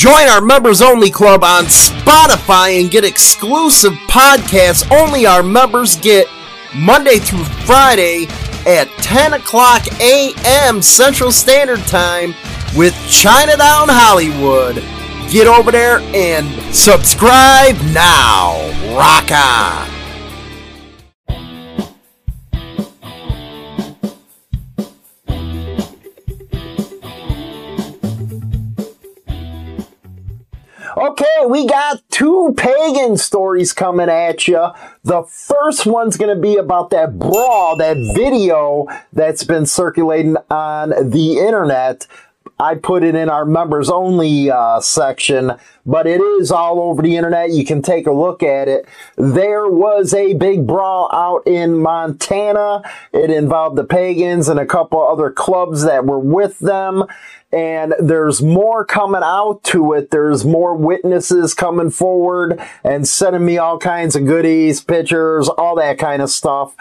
[0.00, 6.26] Join our members only club on Spotify and get exclusive podcasts only our members get
[6.74, 8.24] Monday through Friday
[8.66, 10.80] at 10 o'clock a.m.
[10.80, 12.34] Central Standard Time
[12.74, 14.76] with Chinatown Hollywood.
[15.30, 18.56] Get over there and subscribe now.
[18.96, 19.99] Rock on.
[31.00, 34.68] Okay, we got two pagan stories coming at you.
[35.02, 40.90] The first one's going to be about that brawl, that video that's been circulating on
[40.90, 42.06] the internet.
[42.58, 45.52] I put it in our members only uh, section,
[45.86, 47.52] but it is all over the internet.
[47.52, 48.86] You can take a look at it.
[49.16, 52.82] There was a big brawl out in Montana.
[53.14, 57.04] It involved the pagans and a couple other clubs that were with them
[57.52, 60.10] and there's more coming out to it.
[60.10, 65.98] There's more witnesses coming forward and sending me all kinds of goodies, pictures, all that
[65.98, 66.74] kind of stuff.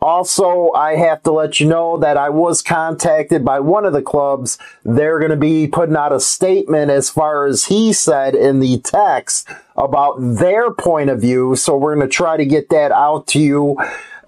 [0.00, 4.02] Also, I have to let you know that I was contacted by one of the
[4.02, 4.58] clubs.
[4.84, 8.78] They're going to be putting out a statement as far as he said in the
[8.78, 11.56] text about their point of view.
[11.56, 13.78] So we're going to try to get that out to you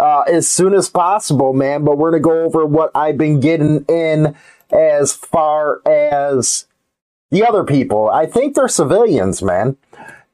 [0.01, 1.85] uh, as soon as possible, man.
[1.85, 4.35] But we're going to go over what I've been getting in
[4.71, 6.67] as far as
[7.31, 8.09] the other people.
[8.09, 9.77] I think they're civilians, man.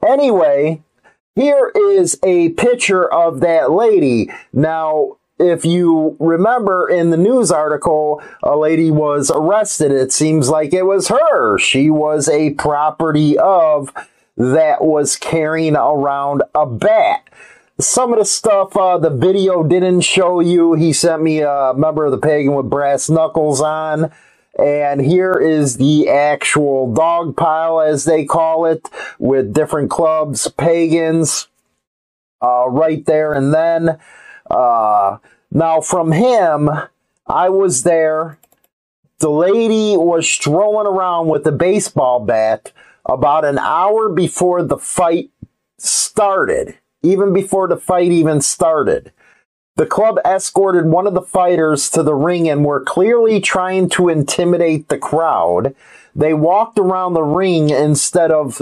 [0.07, 0.83] Anyway,
[1.35, 4.31] here is a picture of that lady.
[4.53, 9.91] Now, if you remember in the news article, a lady was arrested.
[9.91, 11.59] It seems like it was her.
[11.59, 13.93] She was a property of
[14.37, 17.29] that was carrying around a bat.
[17.83, 20.75] Some of the stuff uh, the video didn't show you.
[20.75, 24.13] He sent me a member of the pagan with brass knuckles on.
[24.57, 28.89] And here is the actual dog pile, as they call it,
[29.19, 31.49] with different clubs, pagans,
[32.41, 33.99] uh, right there and then.
[34.49, 35.19] Uh,
[35.51, 36.71] now, from him,
[37.27, 38.39] I was there.
[39.19, 42.71] The lady was strolling around with a baseball bat
[43.05, 45.31] about an hour before the fight
[45.79, 49.13] started, even before the fight even started.
[49.77, 54.11] The club escorted one of the fighters to the ring and were clearly trying to
[54.11, 55.75] intimidate the crowd.
[56.15, 58.61] They walked around the ring instead of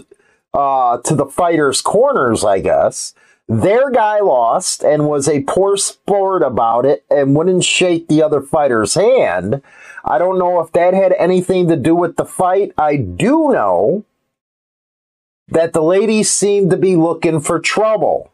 [0.55, 3.15] uh, to the fighters' corners, I guess.
[3.49, 8.41] Their guy lost and was a poor sport about it and wouldn't shake the other
[8.41, 9.63] fighter's hand.
[10.05, 12.73] I don't know if that had anything to do with the fight.
[12.79, 14.05] I do know
[15.51, 18.31] that the ladies seemed to be looking for trouble.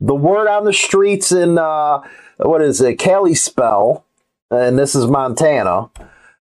[0.00, 2.00] The word on the streets in, uh,
[2.38, 4.04] what is it, Kalispell,
[4.50, 5.90] and this is Montana,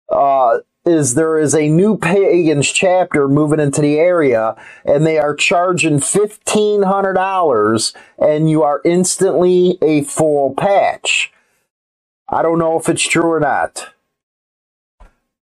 [0.08, 5.34] uh, is there is a new pagans chapter moving into the area and they are
[5.34, 11.32] charging $1,500 and you are instantly a full patch.
[12.28, 13.92] I don't know if it's true or not.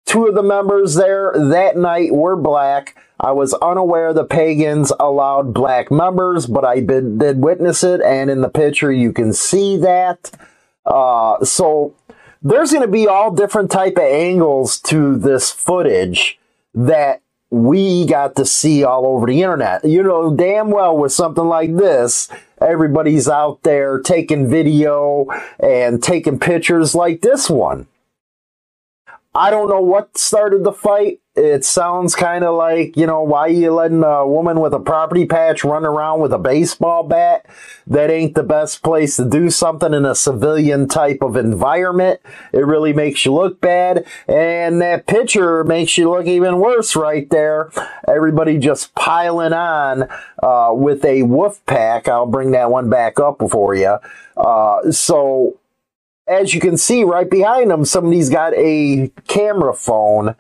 [0.05, 2.95] Two of the members there that night were black.
[3.19, 8.29] I was unaware the pagans allowed black members, but I did, did witness it, and
[8.29, 10.31] in the picture you can see that.
[10.85, 11.95] Uh, so
[12.43, 16.37] there's going to be all different type of angles to this footage
[16.75, 19.83] that we got to see all over the internet.
[19.85, 22.29] You know damn well with something like this,
[22.61, 25.25] everybody's out there taking video
[25.59, 27.87] and taking pictures like this one.
[29.37, 31.19] I don't know what started the fight.
[31.35, 35.25] It sounds kind of like, you know, why you letting a woman with a property
[35.25, 37.45] patch run around with a baseball bat?
[37.85, 42.21] That ain't the best place to do something in a civilian type of environment.
[42.53, 44.07] It really makes you look bad.
[44.29, 47.69] And that picture makes you look even worse right there.
[48.07, 50.07] Everybody just piling on,
[50.41, 52.07] uh, with a wolf pack.
[52.07, 53.97] I'll bring that one back up for you.
[54.37, 55.59] Uh, so,
[56.27, 60.35] as you can see right behind them, somebody's got a camera phone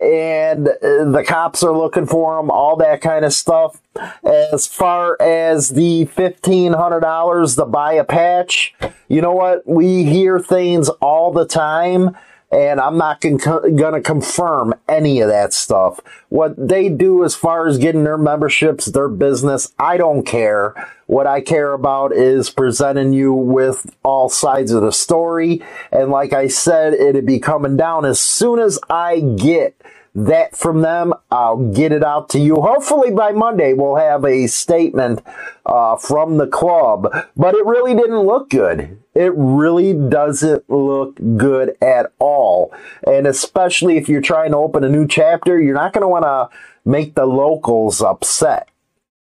[0.00, 3.80] and uh, the cops are looking for them, all that kind of stuff.
[4.24, 8.74] As far as the $1,500 to buy a patch,
[9.08, 9.66] you know what?
[9.66, 12.16] We hear things all the time
[12.54, 15.98] and I'm not going to confirm any of that stuff.
[16.28, 20.72] What they do as far as getting their memberships, their business, I don't care.
[21.06, 25.62] What I care about is presenting you with all sides of the story.
[25.90, 29.74] And like I said, it'd be coming down as soon as I get
[30.14, 31.12] that from them.
[31.30, 32.56] I'll get it out to you.
[32.56, 35.22] Hopefully by Monday we'll have a statement
[35.66, 37.08] uh, from the club.
[37.36, 38.98] But it really didn't look good.
[39.14, 42.72] It really doesn't look good at all.
[43.06, 46.24] And especially if you're trying to open a new chapter, you're not going to want
[46.24, 48.68] to make the locals upset.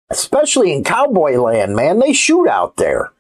[0.10, 2.00] Especially in cowboy land, man.
[2.00, 3.12] They shoot out there.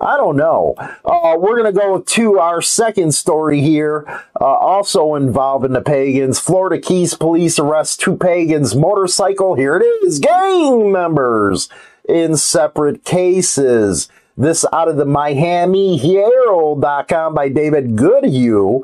[0.00, 0.74] I don't know.
[0.78, 4.04] Uh, we're going to go to our second story here,
[4.40, 6.38] uh, also involving the pagans.
[6.38, 9.54] Florida Keys police arrest two pagans motorcycle.
[9.54, 10.20] Here it is.
[10.20, 11.68] Gang members
[12.08, 14.08] in separate cases.
[14.36, 18.82] This out of the Miami Herald.com by David Goodhue.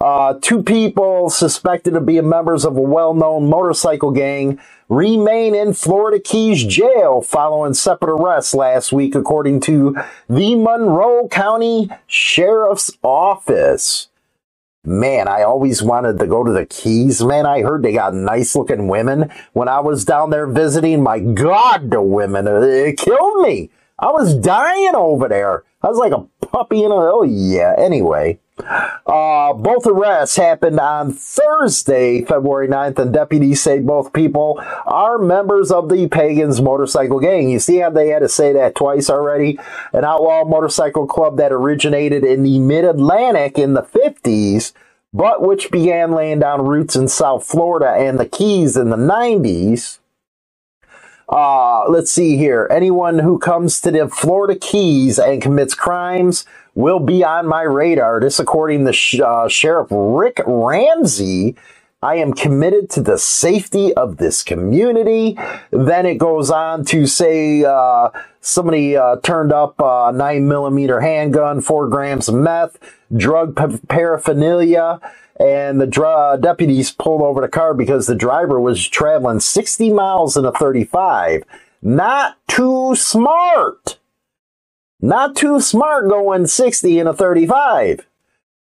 [0.00, 6.18] Uh, two people suspected of being members of a well-known motorcycle gang remain in Florida
[6.18, 9.96] Keys jail following separate arrests last week, according to
[10.28, 14.08] the Monroe County Sheriff's Office.
[14.84, 17.20] Man, I always wanted to go to the Keys.
[17.20, 21.02] Man, I heard they got nice looking women when I was down there visiting.
[21.02, 23.70] My God, the women, uh, it killed me.
[23.98, 25.64] I was dying over there.
[25.82, 27.74] I was like a puppy in a, oh yeah.
[27.76, 35.18] Anyway, uh, both arrests happened on Thursday, February 9th, and deputies say both people are
[35.18, 37.50] members of the Pagans Motorcycle Gang.
[37.50, 39.58] You see how they had to say that twice already?
[39.92, 44.72] An outlaw motorcycle club that originated in the mid-Atlantic in the 50s,
[45.12, 49.98] but which began laying down roots in South Florida and the Keys in the 90s.
[51.28, 52.68] Uh, let's see here.
[52.70, 58.20] Anyone who comes to the Florida Keys and commits crimes will be on my radar.
[58.20, 61.56] This, according to sh- uh, Sheriff Rick Ramsay.
[62.02, 65.36] I am committed to the safety of this community.
[65.70, 71.62] Then it goes on to say uh, somebody uh, turned up a nine millimeter handgun,
[71.62, 72.76] four grams of meth,
[73.16, 75.00] drug p- paraphernalia,
[75.40, 80.36] and the dr- deputies pulled over the car because the driver was traveling 60 miles
[80.36, 81.44] in a 35.
[81.82, 83.98] Not too smart.
[85.00, 88.06] Not too smart going 60 in a 35.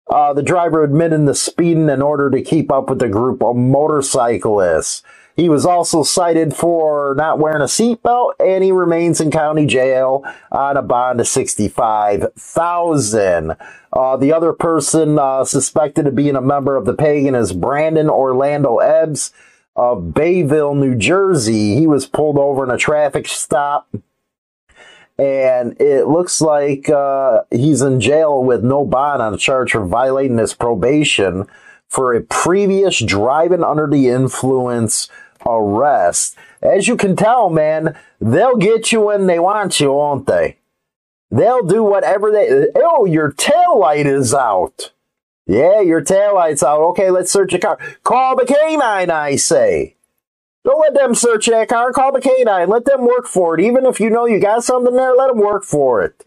[0.10, 3.56] Uh, the driver admitted the speeding in order to keep up with the group of
[3.56, 5.04] motorcyclists.
[5.36, 10.24] He was also cited for not wearing a seatbelt, and he remains in county jail
[10.51, 13.56] on a bond of sixty-five thousand.
[13.94, 18.10] Uh, the other person uh, suspected of being a member of the pagan is Brandon
[18.10, 19.31] Orlando Ebbs
[19.75, 21.75] of Bayville, New Jersey.
[21.75, 23.88] He was pulled over in a traffic stop
[25.18, 29.86] and it looks like uh, he's in jail with no bond on a charge for
[29.86, 31.48] violating his probation
[31.88, 35.10] for a previous driving under the influence
[35.46, 36.36] arrest.
[36.62, 40.58] As you can tell, man, they'll get you when they want you, won't they?
[41.30, 42.68] They'll do whatever they.
[42.75, 44.92] Oh, your tail light is out.
[45.48, 46.81] Yeah, your tail light's out.
[46.92, 47.80] Okay, let's search your car.
[48.04, 49.96] Call the canine, I say.
[50.63, 51.92] Don't let them search that car.
[51.92, 52.69] Call the canine.
[52.69, 53.66] Let them work for it.
[53.66, 56.25] Even if you know you got something there, let them work for it.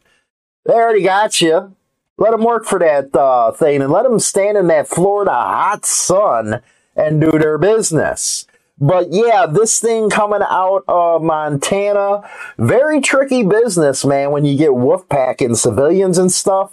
[0.66, 1.74] They already got you.
[2.16, 5.84] Let them work for that uh, thing and let them stand in that Florida hot
[5.84, 6.62] sun
[6.96, 8.46] and do their business.
[8.78, 12.28] But yeah, this thing coming out of Montana,
[12.58, 16.72] very tricky business, man, when you get Wolfpack and civilians and stuff.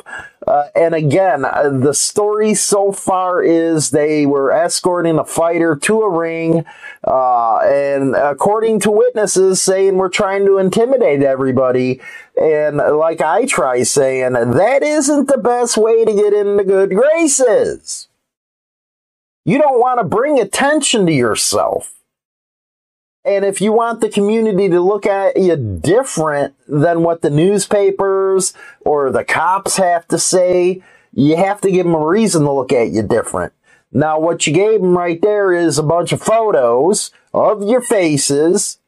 [0.52, 6.02] Uh, and again, uh, the story so far is they were escorting a fighter to
[6.02, 6.66] a ring,
[7.08, 12.02] uh, and according to witnesses, saying we're trying to intimidate everybody.
[12.36, 18.10] And like I try saying, that isn't the best way to get into good graces.
[19.46, 21.94] You don't want to bring attention to yourself.
[23.24, 28.54] And if you want the community to look at you different than what the newspapers
[28.82, 30.82] or the cops have to say,
[31.14, 33.54] you have to give them a reason to look at you different.
[33.92, 38.80] Now, what you gave them right there is a bunch of photos of your faces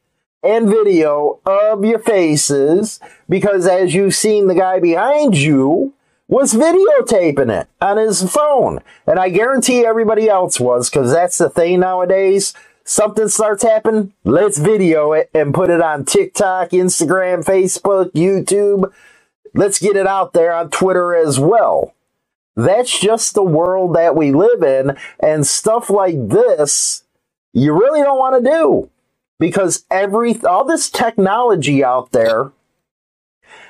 [0.42, 5.94] and video of your faces because as you've seen the guy behind you
[6.26, 8.80] was videotaping it on his phone.
[9.06, 14.58] And I guarantee everybody else was because that's the thing nowadays something starts happening, let's
[14.58, 18.92] video it and put it on TikTok, Instagram, Facebook, YouTube.
[19.54, 21.94] Let's get it out there on Twitter as well.
[22.56, 24.96] That's just the world that we live in.
[25.18, 27.04] And stuff like this,
[27.52, 28.90] you really don't want to do
[29.38, 32.52] because every, all this technology out there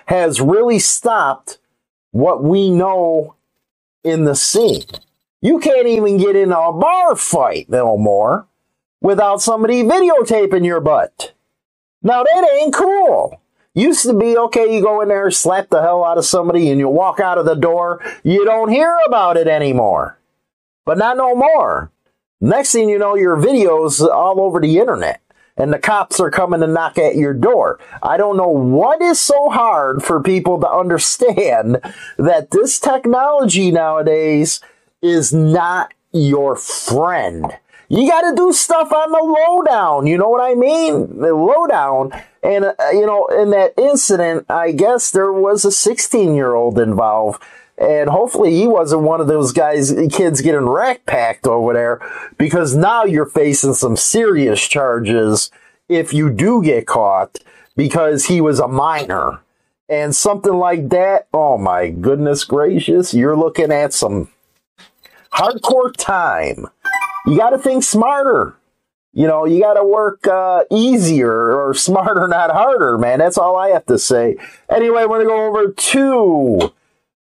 [0.06, 1.58] has really stopped
[2.10, 3.34] what we know
[4.02, 4.84] in the scene.
[5.40, 8.46] You can't even get in a bar fight no more
[9.04, 11.34] without somebody videotaping your butt.
[12.02, 13.38] Now that ain't cool.
[13.74, 16.80] Used to be okay, you go in there, slap the hell out of somebody, and
[16.80, 18.00] you walk out of the door.
[18.22, 20.18] You don't hear about it anymore.
[20.86, 21.90] But not no more.
[22.40, 25.20] Next thing you know, your videos all over the internet
[25.56, 27.78] and the cops are coming to knock at your door.
[28.02, 31.78] I don't know what is so hard for people to understand
[32.16, 34.60] that this technology nowadays
[35.02, 37.58] is not your friend.
[37.94, 40.08] You got to do stuff on the lowdown.
[40.08, 41.20] You know what I mean?
[41.20, 42.10] The lowdown.
[42.42, 46.76] And, uh, you know, in that incident, I guess there was a 16 year old
[46.80, 47.40] involved.
[47.78, 52.74] And hopefully he wasn't one of those guys, kids getting rack packed over there because
[52.74, 55.52] now you're facing some serious charges
[55.88, 57.38] if you do get caught
[57.76, 59.40] because he was a minor.
[59.88, 64.30] And something like that, oh my goodness gracious, you're looking at some
[65.32, 66.66] hardcore time.
[67.26, 68.56] You got to think smarter.
[69.12, 73.20] You know, you got to work uh, easier or smarter, not harder, man.
[73.20, 74.36] That's all I have to say.
[74.68, 76.74] Anyway, we're going to go over to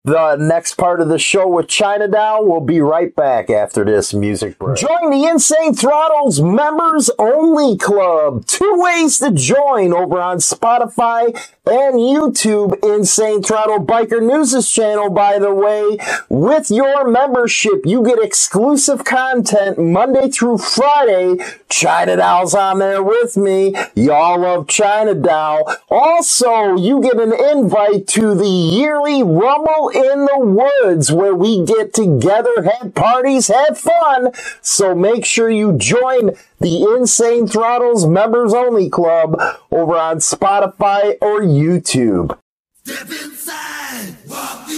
[0.04, 2.46] the next part of the show with China Doll.
[2.46, 4.78] We'll be right back after this music break.
[4.78, 8.46] Join the Insane Throttles Members Only Club.
[8.46, 11.26] Two ways to join over on Spotify
[11.66, 15.98] and YouTube Insane Throttle Biker News' channel, by the way.
[16.28, 21.36] With your membership, you get exclusive content Monday through Friday.
[21.68, 23.74] China Doll's on there with me.
[23.94, 25.70] Y'all love China Doll.
[25.90, 31.94] Also, you get an invite to the yearly Rumble in the Woods where we get
[31.94, 34.32] together, have parties, have fun.
[34.60, 36.30] So make sure you join
[36.60, 39.40] the Insane Throttles Members Only Club
[39.70, 42.38] over on Spotify or YouTube.
[42.84, 44.68] Step inside, walk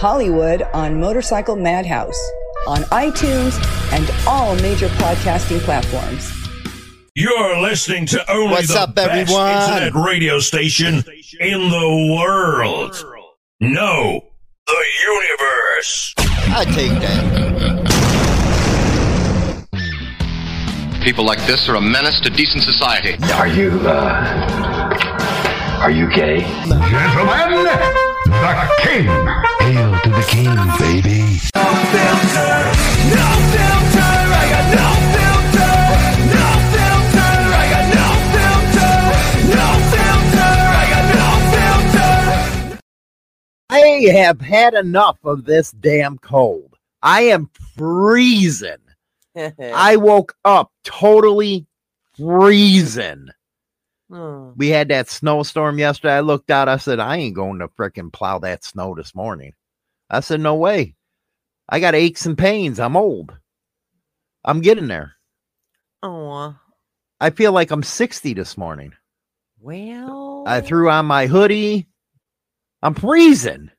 [0.00, 2.18] Hollywood on Motorcycle Madhouse
[2.66, 3.54] on iTunes
[3.92, 6.32] and all major podcasting platforms.
[7.14, 9.50] You're listening to only What's the up, best everyone?
[9.52, 11.04] internet radio station
[11.38, 13.04] in the world.
[13.60, 14.24] No,
[14.66, 16.14] the universe.
[16.16, 17.50] I take that.
[21.04, 23.22] People like this are a menace to decent society.
[23.34, 26.40] Are you, uh, are you gay?
[26.40, 27.64] Gentlemen,
[28.24, 29.06] the king.
[30.20, 31.40] Hail to the king, baby.
[43.72, 46.76] I have had enough of this damn cold.
[47.02, 48.76] I am freezing.
[49.36, 51.66] I woke up totally
[52.16, 53.28] freezing.
[54.10, 54.50] Hmm.
[54.56, 56.14] We had that snowstorm yesterday.
[56.14, 56.68] I looked out.
[56.68, 59.54] I said, I ain't going to frickin' plow that snow this morning.
[60.10, 60.96] I said, no way.
[61.68, 62.80] I got aches and pains.
[62.80, 63.32] I'm old.
[64.44, 65.12] I'm getting there.
[66.02, 66.56] Oh,
[67.20, 68.92] I feel like I'm 60 this morning.
[69.60, 70.44] well.
[70.46, 71.86] I threw on my hoodie.
[72.82, 73.70] I'm freezing.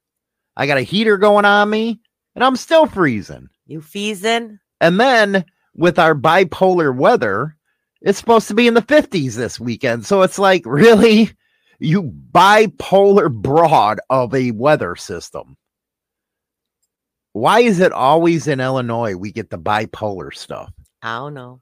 [0.56, 2.00] I got a heater going on me,
[2.36, 3.50] and I'm still freezing.
[3.66, 4.60] you feezing?
[4.80, 5.44] And then
[5.76, 7.58] with our bipolar weather,
[8.02, 10.06] it's supposed to be in the 50s this weekend.
[10.06, 11.32] So it's like, really?
[11.80, 15.58] You bipolar broad of a weather system.
[17.34, 20.72] Why is it always in Illinois we get the bipolar stuff?
[21.02, 21.62] I don't know.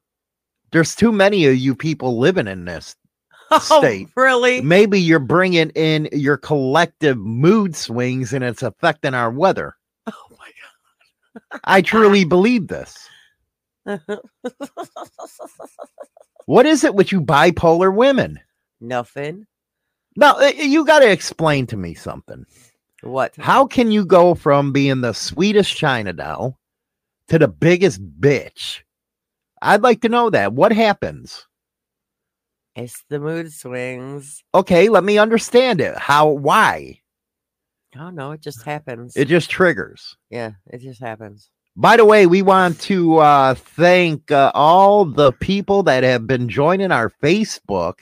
[0.71, 2.95] There's too many of you people living in this.
[3.61, 4.07] State.
[4.09, 4.61] Oh, really?
[4.61, 9.75] Maybe you're bringing in your collective mood swings and it's affecting our weather.
[10.07, 10.51] Oh my
[11.51, 11.61] god.
[11.63, 13.09] I truly believe this.
[16.49, 18.39] What is it with you bipolar women?
[18.81, 19.45] Nothing.
[20.15, 22.43] Now, uh, you got to explain to me something.
[23.01, 23.33] What?
[23.37, 26.57] How can you go from being the sweetest China doll
[27.27, 28.81] to the biggest bitch?
[29.61, 30.53] I'd like to know that.
[30.53, 31.45] What happens?
[32.75, 34.43] It's the mood swings.
[34.53, 35.97] Okay, let me understand it.
[35.97, 37.01] How, why?
[37.93, 38.31] I don't know.
[38.31, 39.15] It just happens.
[39.15, 40.15] It just triggers.
[40.29, 41.49] yeah, it just happens.
[41.75, 46.49] By the way, we want to uh, thank uh, all the people that have been
[46.49, 47.99] joining our Facebook,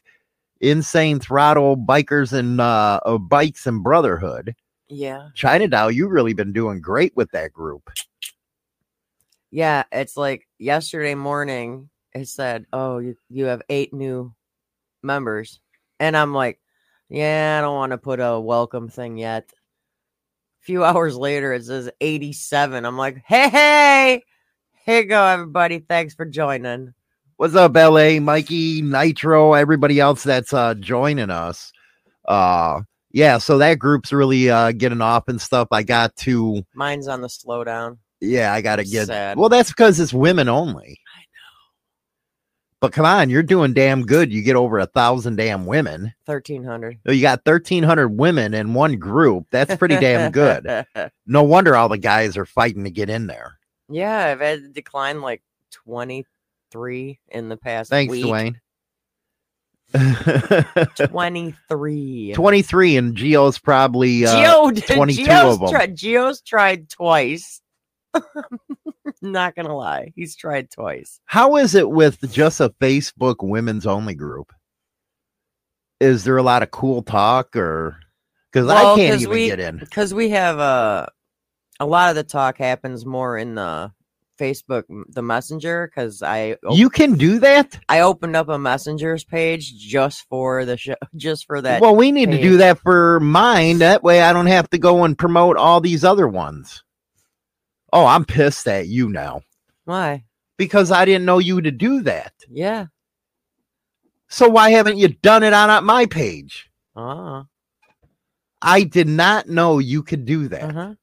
[0.61, 4.55] Insane Throttle Bikers and uh, uh, Bikes and Brotherhood.
[4.89, 5.29] Yeah.
[5.35, 7.89] China Doll, you've really been doing great with that group.
[9.51, 9.83] Yeah.
[9.91, 14.33] It's like yesterday morning, it said, oh, you, you have eight new
[15.03, 15.59] members.
[15.99, 16.59] And I'm like,
[17.09, 19.51] yeah, I don't want to put a welcome thing yet.
[20.61, 22.85] A few hours later, it says 87.
[22.85, 24.23] I'm like, hey, hey,
[24.85, 25.79] here you go, everybody.
[25.79, 26.93] Thanks for joining.
[27.37, 31.71] What's up, LA, Mikey, Nitro, everybody else that's uh, joining us?
[32.27, 35.67] Uh, yeah, so that group's really uh, getting off and stuff.
[35.71, 37.97] I got to, Mine's on the slowdown.
[38.21, 39.07] yeah, I got to get.
[39.07, 39.37] Sad.
[39.37, 40.99] Well, that's because it's women only.
[41.15, 41.27] I know.
[42.79, 44.31] But come on, you're doing damn good.
[44.31, 46.13] You get over a thousand damn women.
[46.25, 46.99] 1300.
[47.07, 49.45] You got 1,300 women in one group.
[49.51, 50.85] That's pretty damn good.
[51.25, 53.57] No wonder all the guys are fighting to get in there.
[53.89, 55.41] yeah, I've had to decline like
[55.71, 58.25] 23 in the past Thanks, week.
[58.25, 58.55] Dwayne.
[60.95, 62.33] 23.
[62.33, 65.69] 23 and Geo's probably uh, Geo did 22 Geo's of 'em.
[65.69, 67.61] Tried, Geo's tried twice.
[69.21, 71.19] Not gonna lie, he's tried twice.
[71.25, 74.51] How is it with just a Facebook women's only group?
[75.99, 77.97] Is there a lot of cool talk or
[78.51, 79.77] because I can't even we, get in?
[79.77, 81.07] because we have uh,
[81.79, 83.91] a lot of the talk happens more in the
[84.37, 85.87] Facebook, the messenger.
[85.87, 87.79] Because I op- You can do that?
[87.89, 91.81] I opened up a messengers page just for the show, just for that.
[91.81, 93.79] well, we need to do that for mine.
[93.79, 96.83] That way I don't have to go and promote all these other ones.
[97.93, 99.41] Oh, I'm pissed at you now
[99.85, 100.25] Why?
[100.57, 102.33] because I didn't know you to do that.
[102.49, 102.87] Yeah.
[104.27, 106.69] So why haven't you done it on my page?
[106.95, 107.43] Uh
[108.61, 110.71] I did not know you could do that.
[110.71, 110.95] huh.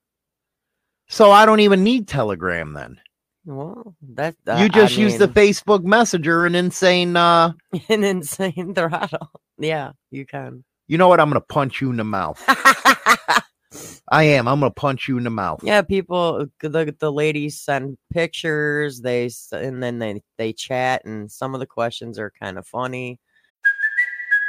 [1.09, 3.01] So I don't even need Telegram then.
[3.46, 7.52] Well, that you I just use the Facebook Messenger and insane uh
[7.88, 9.30] an insane throttle.
[9.59, 10.64] Yeah, you can.
[10.88, 11.20] you know what?
[11.20, 12.42] I'm gonna punch you in the mouth.
[14.09, 14.48] I am.
[14.48, 15.61] I'm gonna punch you in the mouth.
[15.62, 19.00] yeah, people, the the ladies send pictures.
[19.00, 23.20] They and then they they chat, and some of the questions are kind of funny.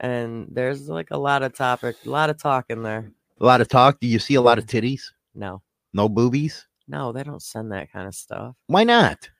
[0.00, 3.12] And there's like a lot of topic, a lot of talk in there.
[3.40, 4.00] A lot of talk.
[4.00, 5.02] Do you see a lot of titties?
[5.34, 6.66] No, No boobies?
[6.88, 8.56] no, they don't send that kind of stuff.
[8.66, 9.30] Why not?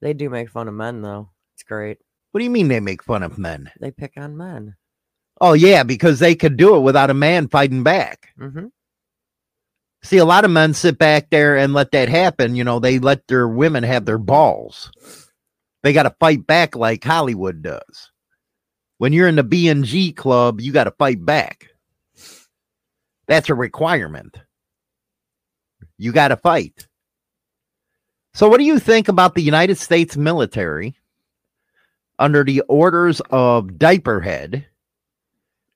[0.00, 1.30] They do make fun of men though.
[1.54, 1.98] It's great.
[2.32, 3.70] What do you mean they make fun of men?
[3.80, 4.74] They pick on men.
[5.40, 8.30] Oh yeah, because they could do it without a man fighting back.
[8.40, 8.66] Mm-hmm.
[10.02, 12.54] See, a lot of men sit back there and let that happen.
[12.56, 14.90] You know, they let their women have their balls.
[15.82, 18.10] They got to fight back like Hollywood does.
[18.98, 21.68] When you're in the B and G club, you got to fight back.
[23.26, 24.36] That's a requirement.
[25.96, 26.86] You got to fight.
[28.34, 30.96] So, what do you think about the United States military
[32.18, 34.64] under the orders of Diaperhead?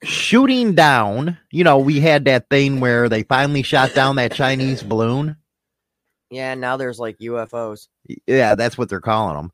[0.02, 1.38] shooting down.
[1.50, 5.36] You know, we had that thing where they finally shot down that Chinese balloon.
[6.30, 7.88] Yeah, now there's like UFOs.
[8.26, 9.52] Yeah, that's what they're calling them.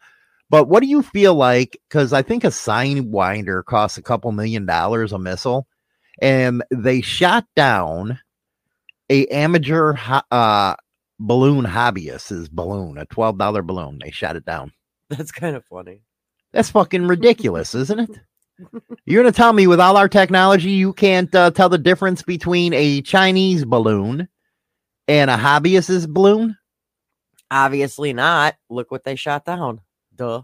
[0.51, 1.79] But what do you feel like?
[1.89, 5.67] Because I think a Sidewinder costs a couple million dollars a missile,
[6.21, 8.19] and they shot down
[9.11, 10.75] a amateur ho- uh,
[11.19, 13.99] balloon hobbyist's balloon, a twelve dollar balloon.
[14.03, 14.73] They shot it down.
[15.11, 16.03] That's kind of funny.
[16.53, 18.11] That's fucking ridiculous, isn't it?
[19.05, 22.23] You're going to tell me with all our technology, you can't uh, tell the difference
[22.23, 24.29] between a Chinese balloon
[25.07, 26.57] and a hobbyist's balloon?
[27.51, 28.57] Obviously not.
[28.69, 29.81] Look what they shot down.
[30.19, 30.43] Duh.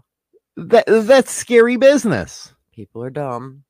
[0.57, 2.53] That that's scary business.
[2.71, 3.63] People are dumb.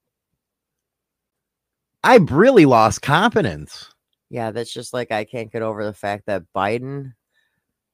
[2.04, 3.92] I've really lost confidence.
[4.30, 7.14] Yeah, that's just like I can't get over the fact that Biden,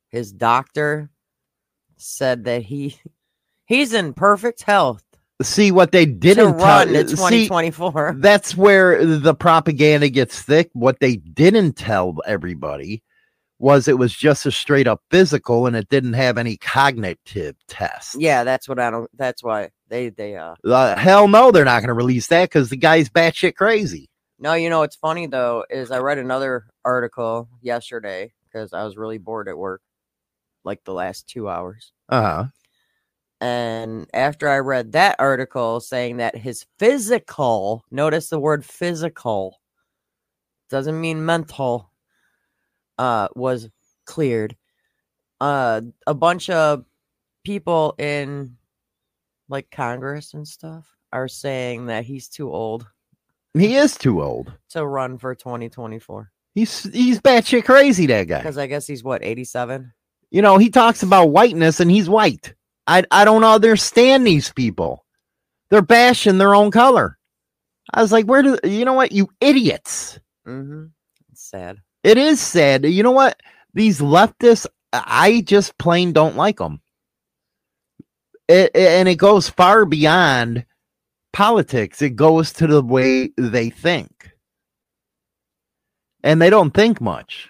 [0.10, 1.10] his doctor,
[1.98, 2.98] said that he
[3.66, 5.04] he's in perfect health
[5.44, 6.96] See what they didn't run tell.
[6.96, 7.16] in see,
[7.48, 8.16] 2024.
[8.20, 10.70] that's where the propaganda gets thick.
[10.74, 13.04] What they didn't tell everybody
[13.62, 18.16] was it was just a straight up physical and it didn't have any cognitive tests.
[18.18, 19.10] Yeah, that's what I don't.
[19.16, 20.56] That's why they they uh.
[20.66, 24.10] Uh, hell no, they're not going to release that because the guy's batshit crazy.
[24.40, 28.98] No, you know what's funny though is I read another article yesterday because I was
[28.98, 29.82] really bored at work,
[30.64, 31.92] like the last two hours.
[32.10, 32.46] Uh huh.
[33.40, 39.60] And after I read that article saying that his physical, notice the word physical,
[40.70, 41.91] doesn't mean mental,
[42.98, 43.70] uh, was
[44.06, 44.56] cleared.
[45.40, 46.86] Uh, a bunch of
[47.44, 48.58] people in
[49.50, 52.86] like Congress and stuff are saying that he's too old
[53.54, 54.54] He is too old.
[54.70, 58.06] to run for 2024 He's he's batshit crazy.
[58.08, 58.38] That guy.
[58.40, 59.94] because I guess he's what 87.
[60.32, 62.54] You know, he talks about whiteness and he's white.
[62.88, 65.06] I I don't understand these people.
[65.70, 67.18] They're bashing their own color.
[67.94, 69.12] I was like, where do you know what?
[69.14, 70.20] You idiots.
[70.46, 70.86] Mm-hmm.
[71.32, 71.78] It's sad.
[72.04, 72.86] It is sad.
[72.86, 73.40] You know what?
[73.74, 76.82] These leftists, I just plain don't like them.
[78.48, 80.66] It, and it goes far beyond
[81.32, 82.02] politics.
[82.02, 84.32] It goes to the way they think.
[86.24, 87.50] And they don't think much.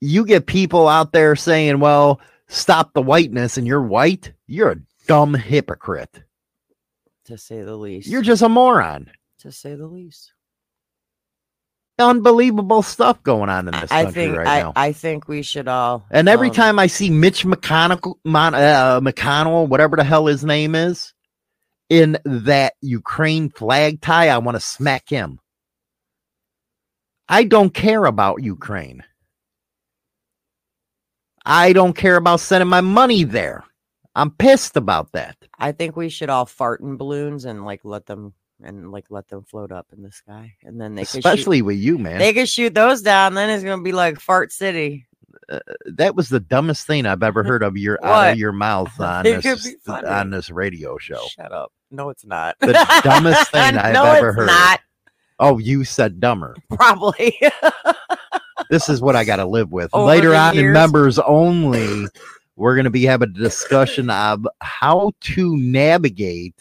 [0.00, 4.32] You get people out there saying, well, stop the whiteness, and you're white.
[4.46, 6.22] You're a dumb hypocrite.
[7.26, 8.08] To say the least.
[8.08, 9.10] You're just a moron.
[9.40, 10.32] to say the least.
[12.02, 14.72] Unbelievable stuff going on in this I country think right I, now.
[14.76, 16.04] I think we should all.
[16.10, 20.74] And every um, time I see Mitch McConnell, uh, McConnell, whatever the hell his name
[20.74, 21.14] is,
[21.88, 25.38] in that Ukraine flag tie, I want to smack him.
[27.28, 29.04] I don't care about Ukraine.
[31.44, 33.64] I don't care about sending my money there.
[34.14, 35.36] I'm pissed about that.
[35.58, 39.28] I think we should all fart in balloons and like let them and like let
[39.28, 42.18] them float up in the sky, and then they could Especially shoot, with you, man.
[42.18, 43.34] they could shoot those down.
[43.34, 45.06] Then it's gonna be like fart city.
[45.48, 48.92] Uh, that was the dumbest thing I've ever heard of your out of your mouth
[49.00, 51.24] on this uh, on this radio show.
[51.28, 51.72] Shut up.
[51.90, 52.56] No, it's not.
[52.60, 52.72] The
[53.02, 54.46] dumbest thing I've no, ever it's heard.
[54.46, 54.80] Not
[55.42, 56.54] Oh, you said dumber.
[56.70, 57.36] probably.
[58.70, 59.90] This is what I got to live with.
[59.92, 62.06] Over Later on in members only,
[62.54, 66.54] we're going to be having a discussion of how to navigate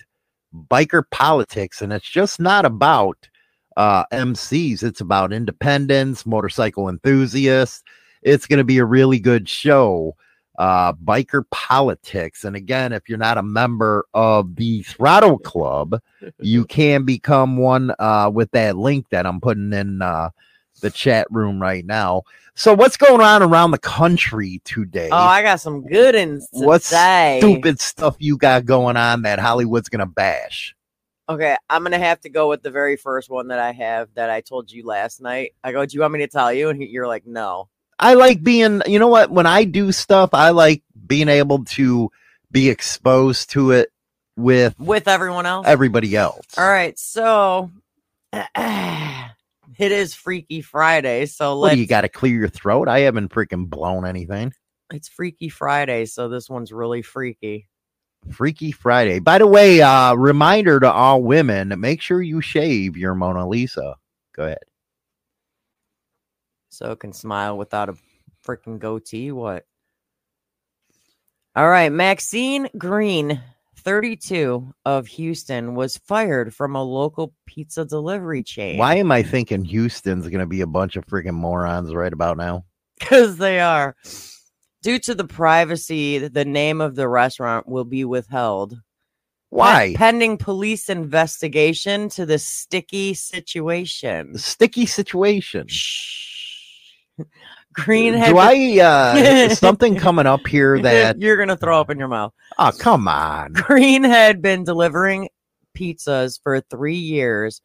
[0.70, 1.82] biker politics.
[1.82, 3.30] And it's just not about
[3.78, 7.84] uh, MCs, it's about independents, motorcycle enthusiasts.
[8.22, 10.16] It's going to be a really good show.
[10.60, 12.44] Uh, biker politics.
[12.44, 16.00] And again, if you're not a member of the Throttle Club,
[16.40, 20.30] you can become one uh, with that link that I'm putting in uh,
[20.82, 22.24] the chat room right now.
[22.56, 25.10] So, what's going on around the country today?
[25.12, 29.40] oh, I got some good ones to what stupid stuff you got going on that
[29.40, 30.76] Hollywood's gonna bash?
[31.30, 34.30] Okay, I'm gonna have to go with the very first one that I have that
[34.30, 35.54] I told you last night.
[35.64, 36.70] I go, do you want me to tell you?
[36.70, 37.70] And you're like, no.
[37.98, 39.32] I like being, you know what?
[39.32, 42.12] When I do stuff, I like being able to
[42.52, 43.92] be exposed to it
[44.36, 45.68] with With everyone else.
[45.68, 46.46] everybody else.
[46.58, 47.70] All right, so
[49.78, 51.26] it is Freaky Friday.
[51.26, 51.78] So let's.
[51.78, 52.88] you got to clear your throat?
[52.88, 54.54] I haven't freaking blown anything.
[54.94, 57.68] It's Freaky Friday, so this one's really freaky.
[58.32, 59.20] Freaky Friday.
[59.20, 63.96] By the way, uh, reminder to all women: make sure you shave your Mona Lisa.
[64.36, 64.60] Go ahead.
[66.70, 67.96] So it can smile without a
[68.46, 69.32] freaking goatee.
[69.32, 69.66] What?
[71.56, 73.42] All right, Maxine Green,
[73.82, 78.78] 32 of Houston, was fired from a local pizza delivery chain.
[78.78, 82.38] Why am I thinking Houston's going to be a bunch of freaking morons right about
[82.38, 82.66] now?
[83.00, 83.96] Because they are.
[84.84, 88.80] Due to the privacy, the name of the restaurant will be withheld.
[89.50, 89.94] Why?
[89.98, 94.38] Pending police investigation to the sticky situation.
[94.38, 95.68] Sticky situation.
[97.74, 101.98] Green had Do I uh something coming up here that you're gonna throw up in
[101.98, 102.34] your mouth.
[102.58, 103.54] oh come on.
[103.54, 105.30] Green had been delivering
[105.78, 107.62] pizzas for three years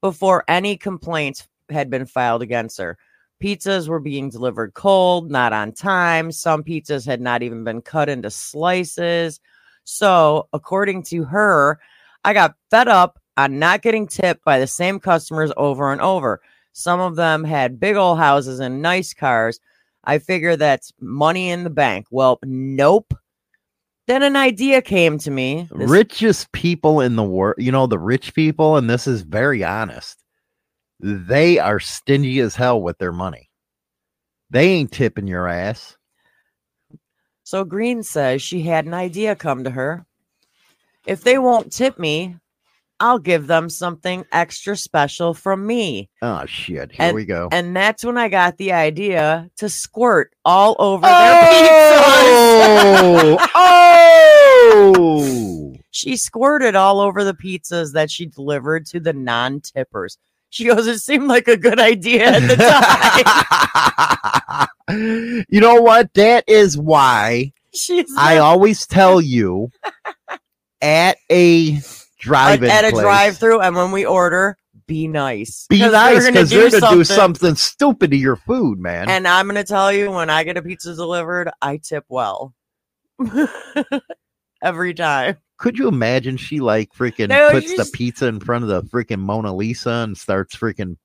[0.00, 2.98] before any complaints had been filed against her.
[3.42, 6.32] Pizzas were being delivered cold, not on time.
[6.32, 9.40] Some pizzas had not even been cut into slices.
[9.84, 11.78] So, according to her,
[12.24, 16.40] I got fed up on not getting tipped by the same customers over and over.
[16.78, 19.58] Some of them had big old houses and nice cars.
[20.04, 22.06] I figure that's money in the bank.
[22.12, 23.14] Well, nope.
[24.06, 25.68] Then an idea came to me.
[25.74, 29.64] This- Richest people in the world, you know, the rich people, and this is very
[29.64, 30.22] honest.
[31.00, 33.50] They are stingy as hell with their money.
[34.50, 35.96] They ain't tipping your ass.
[37.42, 40.06] So Green says she had an idea come to her.
[41.06, 42.36] If they won't tip me,
[43.00, 46.10] I'll give them something extra special from me.
[46.20, 46.90] Oh shit.
[46.92, 47.48] Here and, we go.
[47.52, 53.36] And that's when I got the idea to squirt all over their oh!
[53.38, 53.48] pizzas.
[53.54, 55.74] Oh, oh.
[55.90, 60.18] She squirted all over the pizzas that she delivered to the non-tippers.
[60.50, 62.56] She goes, it seemed like a good idea at the
[64.88, 65.44] time.
[65.48, 66.12] you know what?
[66.14, 69.70] That is why She's I not- always tell you
[70.80, 71.80] at a
[72.18, 75.66] drive-in at a drive-through, and when we order, be nice.
[75.68, 79.08] Be nice because they're gonna do something stupid to your food, man.
[79.08, 82.54] And I'm gonna tell you, when I get a pizza delivered, I tip well.
[84.62, 85.36] Every time.
[85.58, 89.18] Could you imagine she like freaking No, puts the pizza in front of the freaking
[89.18, 90.96] Mona Lisa and starts freaking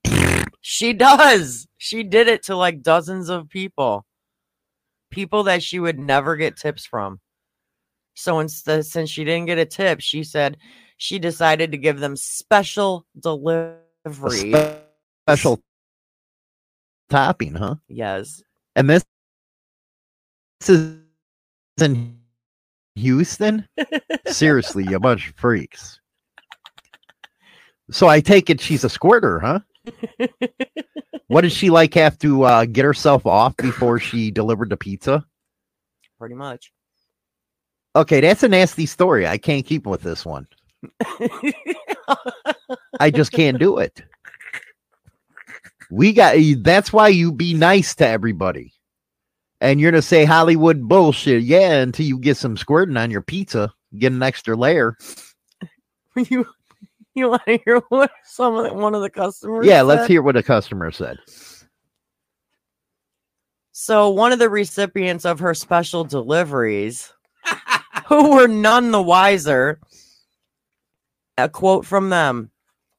[0.62, 1.68] She does.
[1.78, 4.06] She did it to like dozens of people.
[5.12, 7.20] People that she would never get tips from.
[8.16, 10.58] So instead, since she didn't get a tip, she said
[11.04, 14.54] she decided to give them special delivery.
[15.28, 15.60] special
[17.10, 17.76] topping, huh?
[17.90, 18.42] yes.
[18.78, 19.04] And this,
[20.62, 21.00] this is
[21.82, 22.20] in
[22.96, 23.68] Houston.
[24.28, 26.00] Seriously, you bunch of freaks.
[27.92, 29.60] So I take it she's a squirter, huh?
[31.28, 35.26] what did she like have to uh, get herself off before she delivered the pizza?
[36.18, 36.72] Pretty much.
[37.94, 39.28] Okay, that's a nasty story.
[39.28, 40.48] I can't keep with this one.
[43.00, 44.04] I just can't do it.
[45.92, 48.74] We got that's why you be nice to everybody.
[49.62, 53.74] And you're gonna say Hollywood bullshit, yeah, until you get some squirting on your pizza,
[53.98, 54.98] get an extra layer.
[56.16, 56.46] you
[57.16, 59.66] you want to hear what some of the, one of the customers?
[59.66, 61.18] Yeah, let's hear what a customer said.
[63.72, 67.12] So one of the recipients of her special deliveries,
[68.08, 69.80] who were none the wiser,
[71.38, 72.52] a quote from them.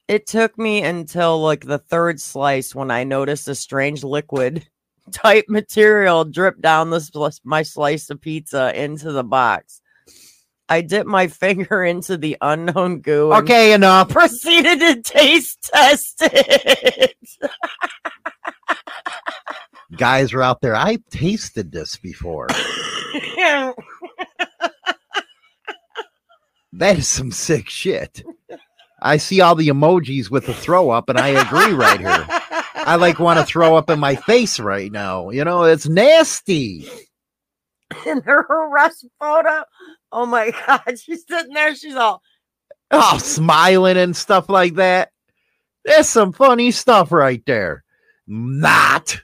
[0.09, 4.67] It took me until like the third slice when I noticed a strange liquid
[5.13, 9.81] type material drip down the sl- my slice of pizza into the box.
[10.69, 13.33] I dipped my finger into the unknown goo.
[13.33, 14.11] and Okay, enough.
[14.11, 17.15] Uh, proceeded to taste test it.
[19.97, 20.75] Guys are out there.
[20.75, 22.49] I've tasted this before.
[26.79, 28.25] That is some sick shit.
[29.01, 32.27] I see all the emojis with the throw up, and I agree right here.
[32.75, 35.31] I like want to throw up in my face right now.
[35.31, 36.89] You know, it's nasty.
[38.07, 39.65] in her arrest photo.
[40.13, 41.75] Oh my god, she's sitting there.
[41.75, 42.23] She's all
[42.91, 43.11] oh.
[43.15, 45.11] oh, smiling and stuff like that.
[45.85, 47.85] There's some funny stuff right there.
[48.27, 49.21] Not.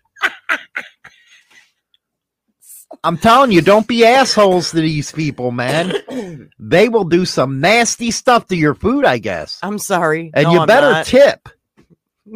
[3.02, 6.50] I'm telling you, don't be assholes to these people, man.
[6.58, 9.58] They will do some nasty stuff to your food, I guess.
[9.62, 10.30] I'm sorry.
[10.34, 11.06] And No, you I'm better not.
[11.06, 11.48] tip.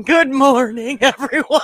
[0.07, 1.61] Good morning, everyone.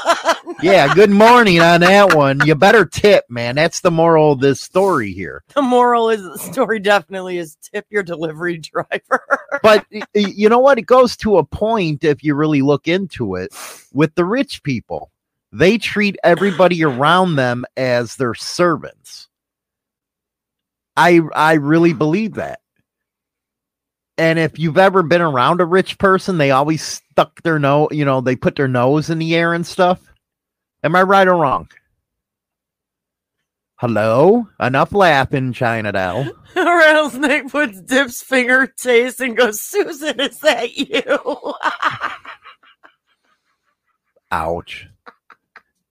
[0.63, 2.47] Yeah, good morning on that one.
[2.47, 3.57] You better tip, man.
[3.57, 5.43] That's the moral of this story here.
[5.55, 9.23] The moral is the story definitely is tip your delivery driver.
[9.63, 10.79] But you know what?
[10.79, 13.53] It goes to a point if you really look into it
[13.95, 15.11] with the rich people.
[15.53, 19.29] They treat everybody around them as their servants.
[20.97, 22.61] I I really believe that.
[24.19, 28.05] And if you've ever been around a rich person, they always stuck their nose, you
[28.05, 29.99] know, they put their nose in the air and stuff.
[30.85, 31.69] Am I right or wrong?
[33.77, 34.47] Hello?
[34.61, 36.27] Enough laughing, China Doll.
[36.55, 41.03] Rattlesnake puts Dip's finger taste and goes, Susan, is that you?
[44.31, 44.87] Ouch.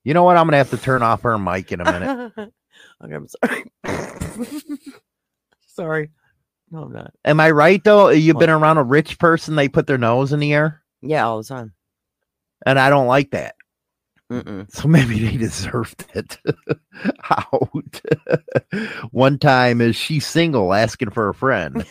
[0.10, 0.38] You know what?
[0.38, 2.32] I'm gonna have to turn off her mic in a minute.
[3.04, 3.66] okay, I'm sorry.
[5.68, 6.10] sorry.
[6.72, 7.14] No, I'm not.
[7.24, 8.10] Am I right though?
[8.10, 11.38] You've been around a rich person, they put their nose in the air, Yeah, all
[11.38, 11.74] the time.
[12.66, 13.54] and I don't like that.
[14.32, 14.72] Mm-mm.
[14.72, 16.40] So maybe they deserved it.
[17.30, 18.02] Out.
[19.12, 21.86] One time, is she single asking for a friend?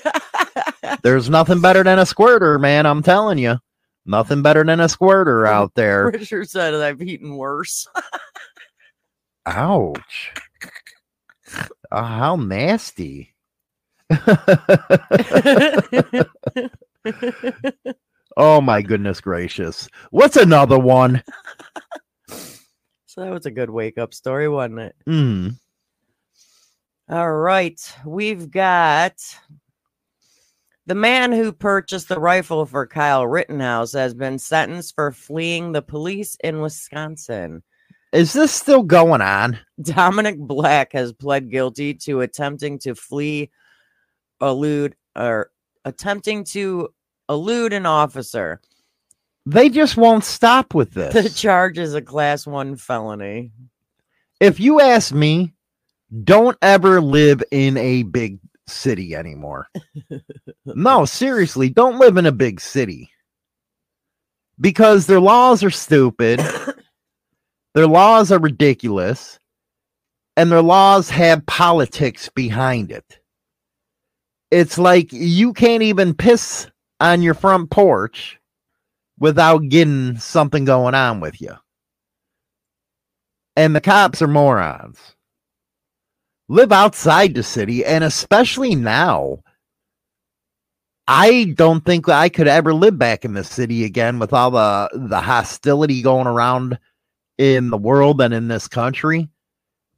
[1.05, 2.85] There's nothing better than a squirter, man.
[2.85, 3.59] I'm telling you,
[4.09, 6.11] nothing better than a squirter out there.
[6.11, 7.87] Richard said that I've eaten worse.
[9.47, 10.33] Ouch.
[11.91, 13.35] Uh, how nasty.
[18.37, 19.89] oh my goodness gracious.
[20.11, 21.23] What's another one?
[23.07, 24.95] so that was a good wake up story, wasn't it?
[25.07, 25.55] Mm.
[27.09, 27.81] All right.
[28.05, 29.15] We've got
[30.89, 35.83] the man who purchased the rifle for Kyle Rittenhouse has been sentenced for fleeing the
[35.83, 37.63] police in Wisconsin.
[38.11, 39.59] Is this still going on?
[39.83, 43.51] Dominic Black has pled guilty to attempting to flee,
[44.41, 45.51] elude, or
[45.85, 46.89] attempting to
[47.29, 48.59] elude an officer.
[49.45, 51.13] They just won't stop with this.
[51.13, 53.53] The charge is a class one felony.
[54.41, 55.53] if you ask me,
[56.25, 58.39] don't ever live in a big
[58.71, 59.69] city anymore.
[60.65, 63.11] no, seriously, don't live in a big city
[64.61, 66.41] because their laws are stupid,
[67.75, 69.39] their laws are ridiculous,
[70.37, 73.21] and their laws have politics behind it.
[74.51, 76.69] It's like you can't even piss
[77.01, 78.39] on your front porch
[79.19, 81.55] without getting something going on with you.
[83.57, 85.17] And the cops are morons
[86.49, 89.39] live outside the city and especially now
[91.09, 94.91] i don't think i could ever live back in the city again with all the
[95.09, 96.71] the hostility going around
[97.39, 99.29] in the world and in this country.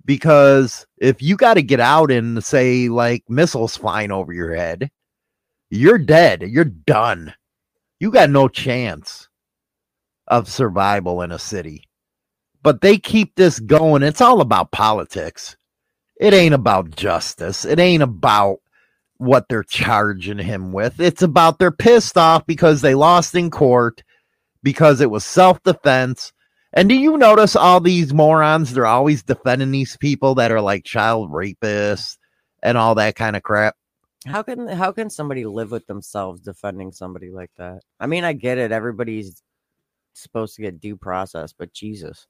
[0.05, 4.91] Because if you got to get out and say like missiles flying over your head
[5.71, 6.43] you're dead.
[6.43, 7.35] You're done.
[8.01, 9.29] You got no chance
[10.29, 11.85] of survival in a city.
[12.63, 14.03] But they keep this going.
[14.03, 15.57] It's all about politics
[16.21, 17.65] it ain't about justice.
[17.65, 18.59] It ain't about
[19.17, 21.01] what they're charging him with.
[21.01, 24.03] It's about they're pissed off because they lost in court
[24.63, 26.33] because it was self defense.
[26.75, 28.75] And do you notice all these morons?
[28.75, 32.19] They're always defending these people that are like child rapists
[32.63, 33.75] and all that kind of crap.
[34.27, 37.81] How can how can somebody live with themselves defending somebody like that?
[37.99, 38.73] I mean, I get it.
[38.73, 39.43] Everybody's
[40.13, 42.27] supposed to get due process, but Jesus.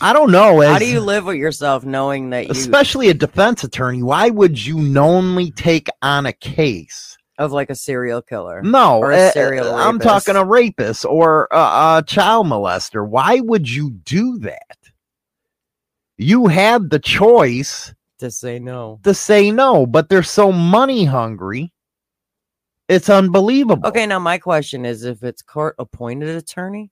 [0.00, 0.60] I don't know.
[0.60, 4.02] How do you live with yourself knowing that you especially a defense attorney?
[4.02, 7.16] Why would you knowingly take on a case?
[7.38, 8.62] of like a serial killer?
[8.62, 13.06] No, or uh, a serial I'm talking a rapist or a, a child molester.
[13.06, 14.78] Why would you do that?
[16.16, 19.00] You had the choice to say no.
[19.02, 21.72] to say no, but they're so money hungry.
[22.88, 23.86] It's unbelievable.
[23.88, 26.90] Okay, now my question is if it's court appointed attorney,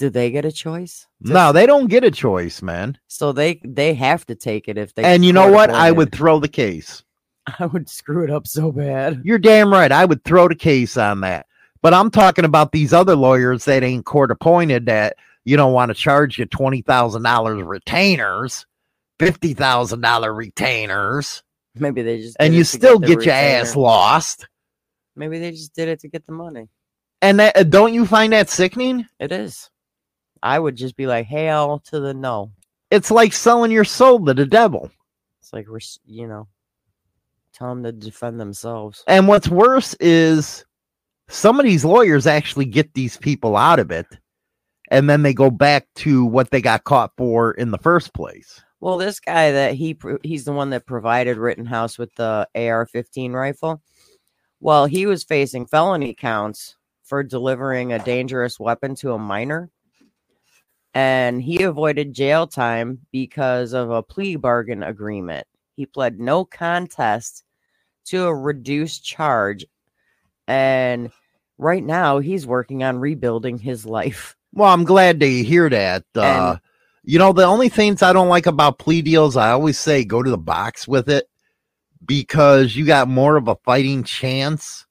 [0.00, 1.06] do they get a choice?
[1.26, 2.98] to- No, they don't get a choice, man.
[3.06, 5.68] So they they have to take it if they and you know what?
[5.70, 7.04] I would throw the case.
[7.58, 9.20] I would screw it up so bad.
[9.24, 9.92] You're damn right.
[9.92, 11.46] I would throw the case on that.
[11.82, 15.90] But I'm talking about these other lawyers that ain't court appointed that you don't want
[15.90, 18.64] to charge you twenty thousand dollars retainers,
[19.18, 21.42] fifty thousand dollar retainers,
[21.74, 24.48] Maybe they just and you still the get your ass lost.
[25.14, 26.68] Maybe they just did it to get the money.
[27.22, 29.06] And that don't you find that sickening?
[29.18, 29.70] It is.
[30.42, 32.52] I would just be like, "Hail to the no."
[32.90, 34.90] It's like selling your soul to the devil.
[35.40, 36.48] It's like we're, you know,
[37.52, 39.04] tell them to defend themselves.
[39.06, 40.64] And what's worse is
[41.28, 44.06] some of these lawyers actually get these people out of it,
[44.90, 48.60] and then they go back to what they got caught for in the first place.
[48.80, 53.82] Well, this guy that he he's the one that provided Rittenhouse with the AR-15 rifle.
[54.60, 59.70] Well, he was facing felony counts for delivering a dangerous weapon to a minor,
[60.94, 65.46] and he avoided jail time because of a plea bargain agreement.
[65.76, 67.44] He pled no contest
[68.06, 69.66] to a reduced charge,
[70.46, 71.10] and
[71.58, 74.36] right now he's working on rebuilding his life.
[74.52, 76.04] Well, I'm glad to hear that.
[76.14, 76.56] Uh,
[77.04, 80.22] you know, the only things I don't like about plea deals, I always say go
[80.22, 81.28] to the box with it
[82.04, 84.86] because you got more of a fighting chance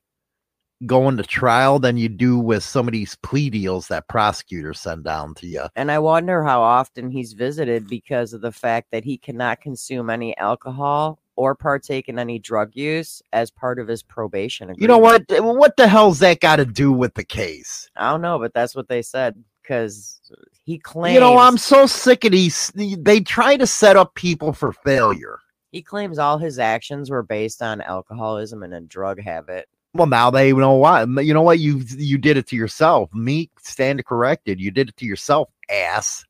[0.85, 5.03] going to trial than you do with some of these plea deals that prosecutors send
[5.03, 5.65] down to you.
[5.75, 10.09] And I wonder how often he's visited because of the fact that he cannot consume
[10.09, 14.69] any alcohol or partake in any drug use as part of his probation.
[14.69, 14.81] agreement.
[14.81, 15.23] You know what?
[15.29, 17.89] Eh, what the hell's that got to do with the case?
[17.95, 20.19] I don't know, but that's what they said because
[20.65, 21.13] he claims.
[21.13, 22.71] You know, I'm so sick of these.
[22.75, 25.39] They try to set up people for failure.
[25.71, 29.69] He claims all his actions were based on alcoholism and a drug habit.
[29.93, 31.07] Well, now they know what.
[31.23, 31.59] You know what?
[31.59, 33.13] You you did it to yourself.
[33.13, 34.59] Me stand corrected.
[34.59, 36.25] You did it to yourself, ass.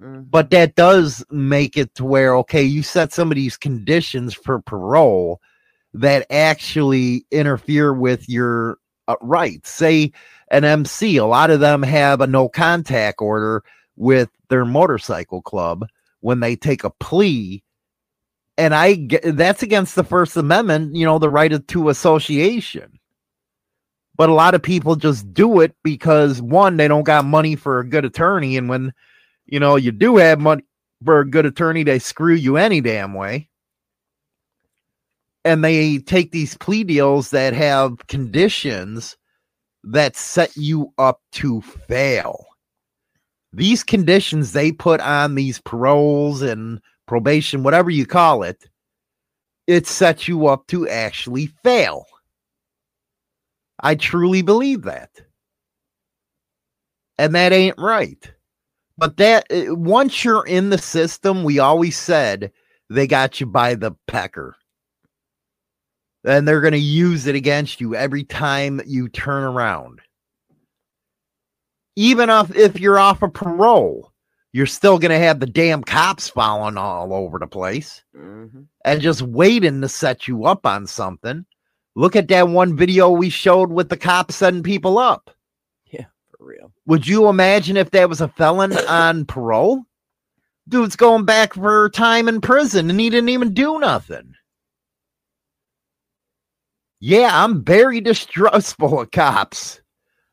[0.00, 0.30] Mm.
[0.30, 4.60] But that does make it to where okay, you set some of these conditions for
[4.60, 5.40] parole
[5.94, 8.78] that actually interfere with your
[9.08, 9.70] uh, rights.
[9.70, 10.12] Say
[10.50, 13.64] an MC, a lot of them have a no contact order
[13.96, 15.86] with their motorcycle club
[16.20, 17.62] when they take a plea
[18.58, 22.98] and I that's against the First Amendment, you know, the right to association.
[24.16, 27.80] But a lot of people just do it because one, they don't got money for
[27.80, 28.92] a good attorney, and when
[29.46, 30.64] you know you do have money
[31.04, 33.48] for a good attorney, they screw you any damn way.
[35.44, 39.16] And they take these plea deals that have conditions
[39.84, 42.46] that set you up to fail.
[43.52, 48.68] These conditions they put on these paroles and probation, whatever you call it,
[49.66, 52.06] it sets you up to actually fail.
[53.80, 55.10] I truly believe that.
[57.18, 58.30] And that ain't right.
[58.98, 62.52] But that uh, once you're in the system, we always said
[62.88, 64.56] they got you by the pecker.
[66.24, 70.00] And they're going to use it against you every time you turn around.
[71.94, 74.12] Even if, if you're off of parole,
[74.56, 78.62] you're still going to have the damn cops following all over the place Mm-hmm.
[78.86, 81.44] and just waiting to set you up on something.
[81.94, 85.30] Look at that one video we showed with the cops setting people up.
[85.84, 86.72] Yeah, for real.
[86.86, 89.82] Would you imagine if that was a felon on parole?
[90.68, 94.32] Dude's going back for time in prison and he didn't even do nothing.
[97.00, 99.82] Yeah, I'm very distrustful of cops.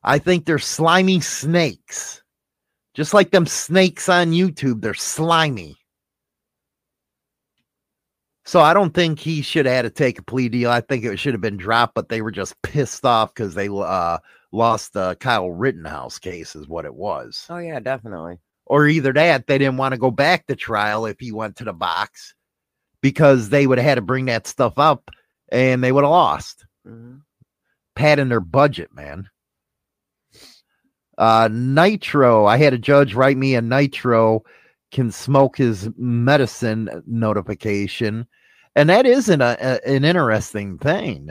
[0.01, 2.22] I think they're slimy snakes.
[2.93, 5.77] Just like them snakes on YouTube, they're slimy.
[8.45, 10.69] So I don't think he should have had to take a plea deal.
[10.69, 13.69] I think it should have been dropped, but they were just pissed off because they
[13.69, 14.17] uh,
[14.51, 17.45] lost the Kyle Rittenhouse case, is what it was.
[17.49, 18.39] Oh yeah, definitely.
[18.65, 21.63] Or either that, they didn't want to go back to trial if he went to
[21.63, 22.35] the box
[23.01, 25.09] because they would have had to bring that stuff up
[25.49, 26.65] and they would have lost.
[26.85, 27.21] Mhm.
[27.95, 29.29] Padding their budget, man.
[31.18, 34.43] Uh, Nitro, I had a judge write me a Nitro
[34.91, 38.28] can smoke his medicine notification.
[38.76, 41.30] And that isn't a, a- an interesting thing.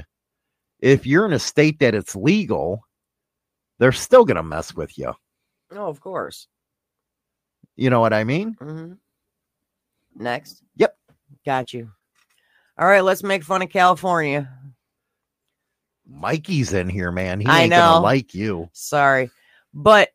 [0.80, 2.85] If you're in a state that it's legal,
[3.78, 5.12] they're still going to mess with you.
[5.72, 6.49] Oh, of course.
[7.76, 8.55] You know what I mean?
[8.61, 8.93] hmm
[10.14, 10.62] Next.
[10.76, 10.97] Yep.
[11.47, 11.91] Got you.
[12.78, 14.49] All right, let's make fun of California.
[16.07, 17.41] Mikey's in here, man.
[17.41, 18.03] He I ain't gonna know.
[18.03, 18.68] like you.
[18.72, 19.30] Sorry,
[19.75, 20.11] but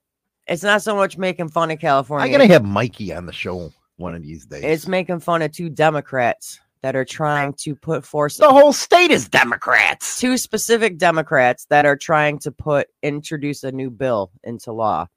[0.47, 2.25] it's not so much making fun of California.
[2.25, 4.63] I'm gonna have Mikey on the show one of these days.
[4.63, 8.37] It's making fun of two Democrats that are trying to put force.
[8.37, 10.19] the whole state is Democrats.
[10.19, 15.07] Two specific Democrats that are trying to put introduce a new bill into law.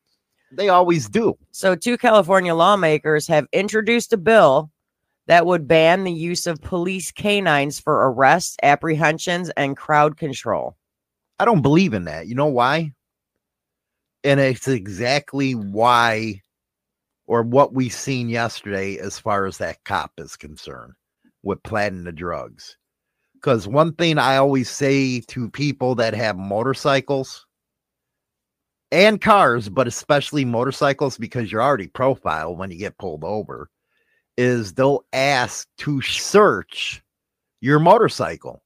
[0.52, 1.38] They always do.
[1.52, 4.70] So, two California lawmakers have introduced a bill
[5.26, 10.76] that would ban the use of police canines for arrests, apprehensions, and crowd control.
[11.38, 12.26] I don't believe in that.
[12.26, 12.94] You know why?
[14.22, 16.42] And it's exactly why
[17.26, 20.94] or what we seen yesterday as far as that cop is concerned
[21.42, 22.76] with planting the drugs.
[23.34, 27.46] Because one thing I always say to people that have motorcycles
[28.92, 33.70] and cars, but especially motorcycles, because you're already profiled when you get pulled over,
[34.36, 37.02] is they'll ask to search
[37.60, 38.62] your motorcycle.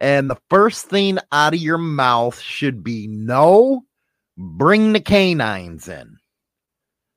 [0.00, 3.82] And the first thing out of your mouth should be no,
[4.36, 6.16] bring the canines in.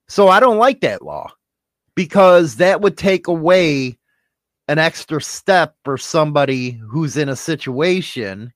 [0.07, 1.31] So I don't like that law
[1.95, 3.97] because that would take away
[4.67, 8.53] an extra step for somebody who's in a situation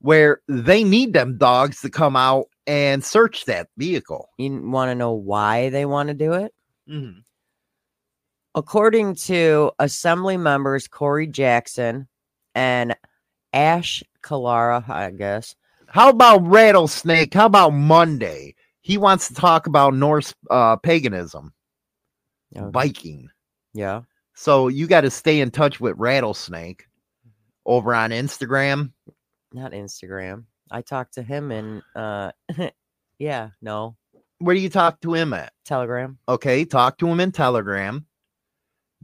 [0.00, 4.28] where they need them dogs to come out and search that vehicle.
[4.36, 6.52] You want to know why they want to do it?
[6.88, 7.20] Mm-hmm.
[8.54, 12.08] According to Assembly members Corey Jackson
[12.54, 12.96] and
[13.52, 15.54] Ash Kalara, I guess.
[15.92, 17.34] How about Rattlesnake?
[17.34, 18.54] How about Monday?
[18.80, 21.52] He wants to talk about Norse uh, paganism,
[22.56, 22.70] Okay.
[22.70, 23.28] Viking.
[23.74, 24.00] Yeah.
[24.34, 26.86] So you got to stay in touch with Rattlesnake
[27.66, 28.92] over on Instagram.
[29.52, 30.44] Not Instagram.
[30.70, 32.32] I talked to him in uh
[33.18, 33.94] yeah, no.
[34.38, 35.52] Where do you talk to him at?
[35.66, 36.16] Telegram.
[36.26, 38.06] Okay, talk to him in Telegram.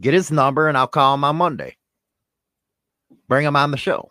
[0.01, 1.77] Get his number and I'll call him on Monday.
[3.27, 4.09] Bring him on the show.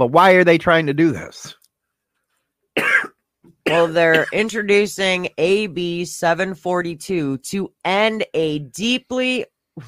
[0.00, 1.54] But why are they trying to do this?
[3.66, 9.44] Well, they're introducing AB 742 to end a deeply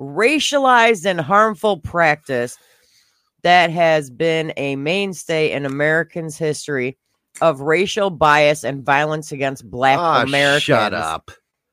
[0.00, 2.56] racialized and harmful practice
[3.42, 6.96] that has been a mainstay in Americans' history
[7.42, 10.62] of racial bias and violence against black Ah, Americans.
[10.62, 11.30] shut up.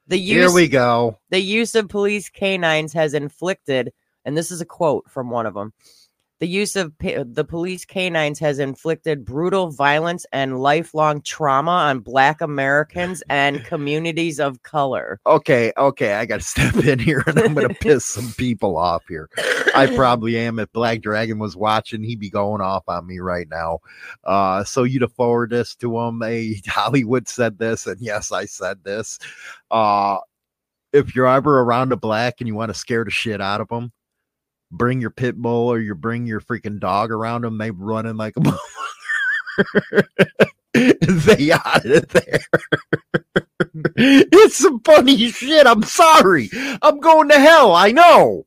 [0.07, 1.19] The Here we go.
[1.29, 3.93] the use of police canines has inflicted,
[4.25, 5.71] and this is a quote from one of them.
[6.39, 12.41] The use of the police canines has inflicted brutal violence and lifelong trauma on Black
[12.41, 15.19] Americans and communities of color.
[15.25, 18.77] Okay, okay, I got to step in here and I'm going to piss some people
[18.77, 19.29] off here.
[19.73, 20.59] I probably am.
[20.59, 23.79] If Black Dragon was watching, he'd be going off on me right now.
[24.23, 26.21] Uh, so you'd have forwarded this to him.
[26.21, 29.19] Hey, Hollywood said this, and yes, I said this.
[29.71, 30.17] Uh,
[30.91, 33.67] if you're ever around a black and you want to scare the shit out of
[33.67, 33.91] them,
[34.77, 37.57] bring your pit bull or you bring your freaking dog around them.
[37.57, 40.03] They running like a motherfucker.
[40.73, 42.39] they out of there.
[43.95, 45.65] it's some funny shit.
[45.65, 46.49] I'm sorry.
[46.81, 47.73] I'm going to hell.
[47.73, 48.45] I know.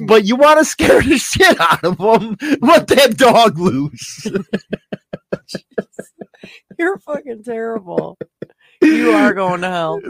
[0.00, 2.36] But you want to scare the shit out of them?
[2.60, 4.26] Let that dog loose.
[6.78, 8.18] You're fucking terrible.
[8.80, 10.00] You are going to hell.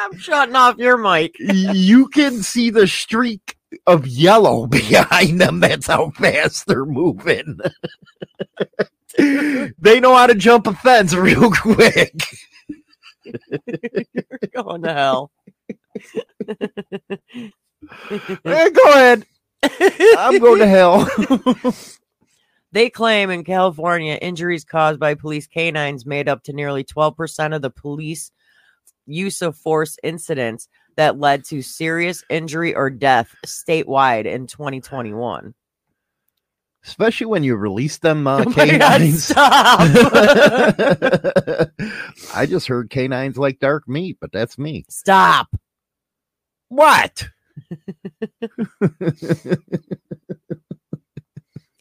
[0.00, 1.36] I'm shutting off your mic.
[1.38, 5.60] you can see the streak of yellow behind them.
[5.60, 7.58] That's how fast they're moving.
[9.18, 12.14] they know how to jump a fence real quick.
[13.24, 15.30] You're going to hell.
[16.48, 17.50] Eh,
[18.70, 19.26] go ahead.
[20.16, 21.08] I'm going to hell.
[22.72, 27.62] They claim in California, injuries caused by police canines made up to nearly 12% of
[27.62, 28.30] the police
[29.10, 35.54] use of force incidents that led to serious injury or death statewide in 2021.
[36.84, 39.32] Especially when you release them uh, Oh my God, canines.
[42.34, 44.86] I just heard canines like dark meat, but that's me.
[44.88, 45.54] Stop.
[46.68, 47.28] What?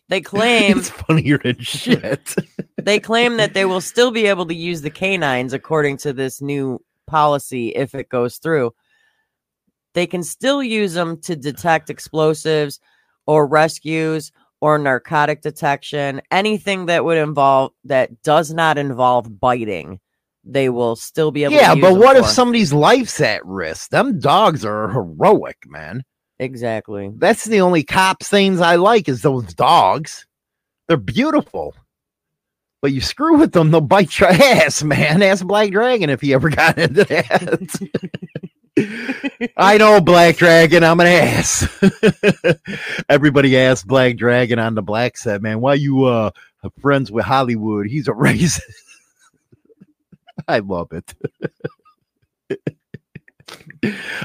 [0.10, 2.36] They claim it's funnier than shit.
[2.82, 6.42] they claim that they will still be able to use the canines according to this
[6.42, 8.72] new policy if it goes through.
[9.94, 12.80] They can still use them to detect explosives
[13.26, 14.32] or rescues
[14.62, 20.00] or narcotic detection, anything that would involve that does not involve biting.
[20.44, 22.32] They will still be able yeah, but what if for.
[22.32, 23.90] somebody's life's at risk?
[23.90, 26.04] Them dogs are heroic, man.
[26.40, 27.12] Exactly.
[27.18, 30.26] That's the only cop things I like is those dogs.
[30.88, 31.76] They're beautiful.
[32.82, 35.22] But you screw with them, they'll bite your ass, man.
[35.22, 37.90] Ask Black Dragon if he ever got into that.
[39.58, 41.68] I know Black Dragon, I'm an ass.
[43.10, 46.32] Everybody asked Black Dragon on the black set, man, why you uh
[46.80, 47.88] friends with Hollywood?
[47.88, 48.62] He's a racist.
[50.48, 51.14] I love it.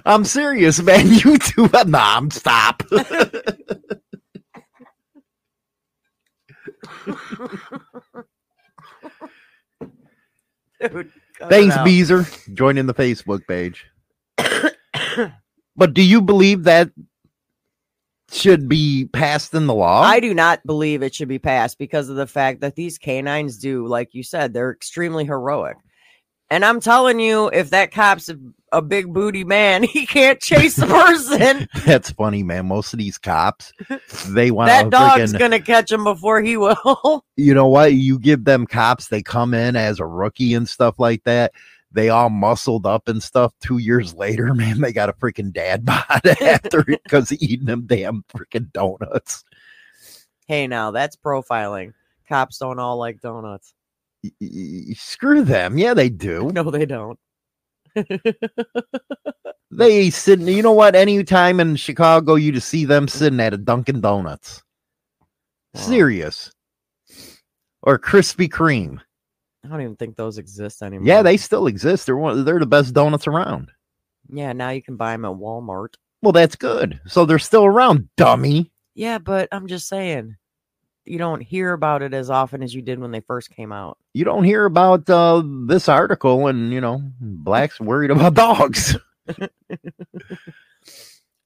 [0.06, 1.08] I'm serious, man.
[1.08, 2.82] You two, nah, I'm stop.
[10.92, 11.12] Dude,
[11.48, 11.84] Thanks, out.
[11.84, 13.86] Beezer, joining the Facebook page.
[15.76, 16.90] but do you believe that
[18.30, 20.02] should be passed in the law?
[20.02, 23.58] I do not believe it should be passed because of the fact that these canines
[23.58, 25.76] do, like you said, they're extremely heroic.
[26.54, 28.38] And I'm telling you, if that cop's a,
[28.70, 31.66] a big booty man, he can't chase the person.
[31.84, 32.66] That's funny, man.
[32.66, 33.72] Most of these cops,
[34.28, 37.24] they want that dog's freaking, gonna catch him before he will.
[37.36, 37.94] you know what?
[37.94, 41.50] You give them cops, they come in as a rookie and stuff like that.
[41.90, 43.52] They all muscled up and stuff.
[43.60, 48.22] Two years later, man, they got a freaking dad bod after because eating them damn
[48.32, 49.42] freaking donuts.
[50.46, 51.94] hey, now that's profiling.
[52.28, 53.73] Cops don't all like donuts.
[54.24, 55.76] Y- y- Screw them.
[55.78, 56.50] Yeah, they do.
[56.54, 57.18] No, they don't.
[59.76, 60.46] They sitting.
[60.46, 60.94] You know what?
[60.94, 64.62] Anytime in Chicago, you just see them sitting at a Dunkin' Donuts.
[65.74, 66.52] Serious.
[67.82, 69.00] Or Krispy Kreme.
[69.64, 71.06] I don't even think those exist anymore.
[71.08, 72.06] Yeah, they still exist.
[72.06, 72.44] They're one.
[72.44, 73.72] They're the best donuts around.
[74.32, 75.94] Yeah, now you can buy them at Walmart.
[76.22, 77.00] Well, that's good.
[77.06, 78.70] So they're still around, dummy.
[78.94, 80.36] Yeah, but I'm just saying,
[81.04, 83.98] you don't hear about it as often as you did when they first came out.
[84.12, 88.96] You don't hear about uh, this article, and you know, blacks worried about dogs.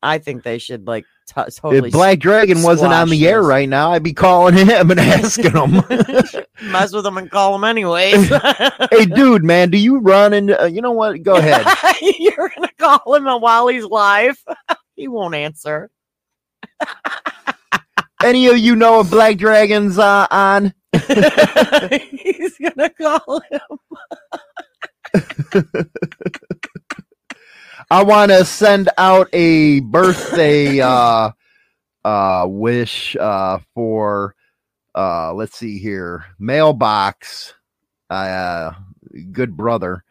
[0.00, 3.48] I think they should like t- totally if Black Dragon wasn't on the air this.
[3.48, 5.82] right now, I'd be calling him and asking him.
[6.70, 8.28] mess with him and call him anyways.
[8.92, 10.34] hey, dude, man, do you run?
[10.34, 11.20] And uh, you know what?
[11.24, 11.66] Go ahead.
[12.18, 14.38] You're gonna call him while he's live.
[14.94, 15.90] he won't answer.
[18.22, 20.74] Any of you know if Black Dragon's uh, on?
[20.92, 23.60] he's gonna call him.
[27.90, 31.30] I want to send out a birthday uh
[32.04, 34.34] uh wish uh for
[34.94, 37.54] uh let's see here mailbox
[38.10, 38.72] uh
[39.32, 40.04] good brother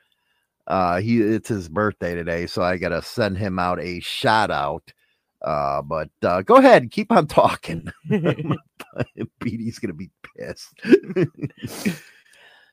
[0.66, 4.50] uh he it's his birthday today so I got to send him out a shout
[4.50, 4.92] out
[5.48, 7.88] uh but uh go ahead keep on talking
[9.80, 10.74] going to be pissed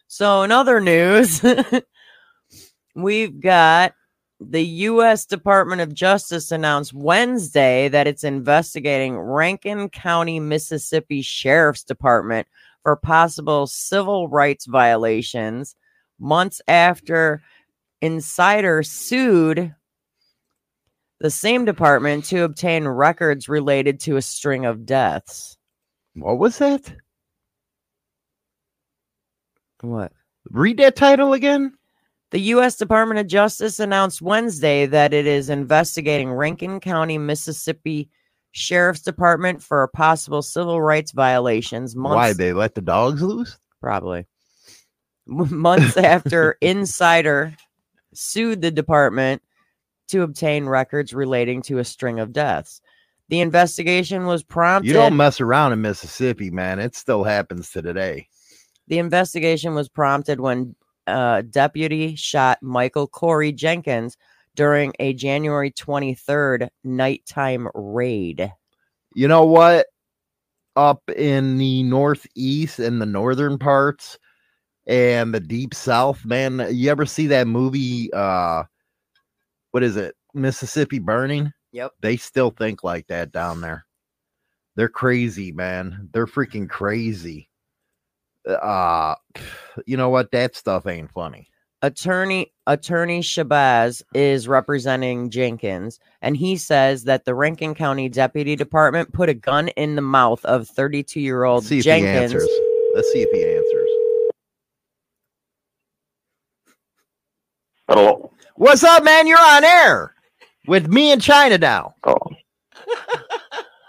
[0.06, 1.42] So, in other news,
[2.94, 3.94] we've got
[4.38, 5.26] the U.S.
[5.26, 12.46] Department of Justice announced Wednesday that it's investigating Rankin County, Mississippi Sheriff's Department
[12.84, 15.74] for possible civil rights violations
[16.20, 17.42] months after
[18.00, 19.74] Insider sued
[21.24, 25.56] the same department to obtain records related to a string of deaths.
[26.12, 26.94] what was that
[29.80, 30.12] What?
[30.50, 31.78] read that title again
[32.30, 32.76] The U.S.
[32.76, 38.10] Department of Justice announced Wednesday that it is investigating Rankin County, Mississippi
[38.52, 41.96] Sheriff's Department for possible civil rights violations.
[41.96, 44.26] Months, why they let the dogs loose probably
[45.26, 47.56] months after Insider
[48.12, 49.40] sued the department
[50.08, 52.80] to obtain records relating to a string of deaths.
[53.28, 54.88] The investigation was prompted.
[54.88, 56.78] You don't mess around in Mississippi, man.
[56.78, 58.28] It still happens to today.
[58.88, 60.74] The investigation was prompted when
[61.06, 64.16] uh, deputy shot Michael Corey Jenkins
[64.54, 68.52] during a January 23rd nighttime raid.
[69.14, 69.86] You know what?
[70.76, 74.18] Up in the northeast and the northern parts
[74.86, 78.12] and the deep south, man, you ever see that movie?
[78.12, 78.64] Uh,
[79.74, 80.14] what is it?
[80.34, 81.52] Mississippi Burning?
[81.72, 81.94] Yep.
[82.00, 83.84] They still think like that down there.
[84.76, 86.10] They're crazy, man.
[86.12, 87.48] They're freaking crazy.
[88.48, 89.16] Uh,
[89.84, 90.30] you know what?
[90.30, 91.48] That stuff ain't funny.
[91.82, 99.12] Attorney Attorney Shabazz is representing Jenkins, and he says that the Rankin County Deputy Department
[99.12, 102.32] put a gun in the mouth of 32 year old Let's see if he Jenkins.
[102.32, 102.48] answers.
[102.94, 103.90] Let's see if he answers.
[107.88, 108.30] Hello.
[108.56, 109.26] What's up, man?
[109.26, 110.14] You're on air
[110.66, 111.94] with me and China now.
[112.04, 112.16] Oh,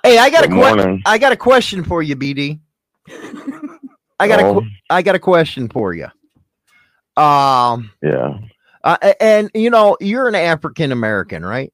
[0.03, 1.01] Hey, I got a Good que- morning.
[1.05, 2.59] I got a question for you, BD.
[4.19, 4.61] I got a Oh.
[4.61, 6.07] que- I got a question for you.
[7.17, 8.37] Um, yeah.
[8.83, 11.71] uh, and you know you're an African American, right?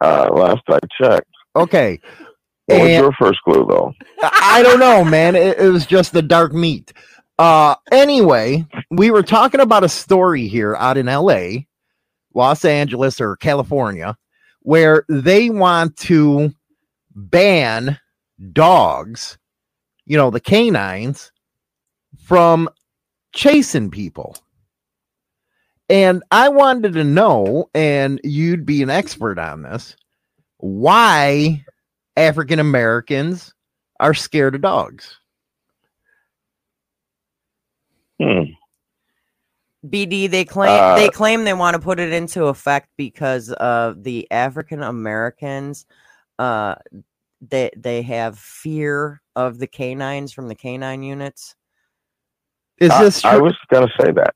[0.00, 1.26] Uh, last I checked.
[1.56, 1.98] Okay.
[2.66, 3.92] What was your first clue, though?
[4.22, 5.34] I I don't know, man.
[5.34, 6.92] It, it was just the dark meat.
[7.40, 11.66] Uh, anyway, we were talking about a story here out in L.A.,
[12.34, 14.14] Los Angeles, or California,
[14.60, 16.52] where they want to
[17.14, 17.98] ban
[18.52, 19.38] dogs,
[20.04, 21.32] you know, the canines,
[22.18, 22.68] from
[23.34, 24.36] chasing people.
[25.88, 29.96] And I wanted to know, and you'd be an expert on this,
[30.58, 31.64] why
[32.18, 33.54] African Americans
[33.98, 35.19] are scared of dogs.
[38.20, 38.42] Hmm.
[39.86, 44.02] BD they claim Uh, they claim they want to put it into effect because of
[44.04, 45.86] the African Americans
[46.38, 46.74] uh
[47.40, 51.54] they they have fear of the canines from the canine units.
[52.78, 53.44] Is I- this I, true?
[53.44, 54.34] was going to say that.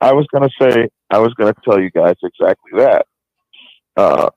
[0.00, 3.06] I was going to say, I was going to tell you guys exactly that.
[3.96, 4.30] Uh,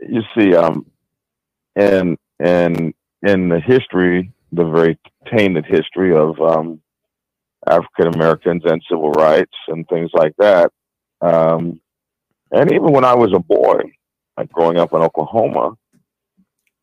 [0.00, 0.86] you see, um,
[1.76, 4.98] in in in the history, the very
[5.34, 6.80] tainted history of um,
[7.66, 10.70] African Americans and civil rights and things like that,
[11.20, 11.80] um,
[12.50, 13.80] and even when I was a boy,
[14.36, 15.72] like growing up in Oklahoma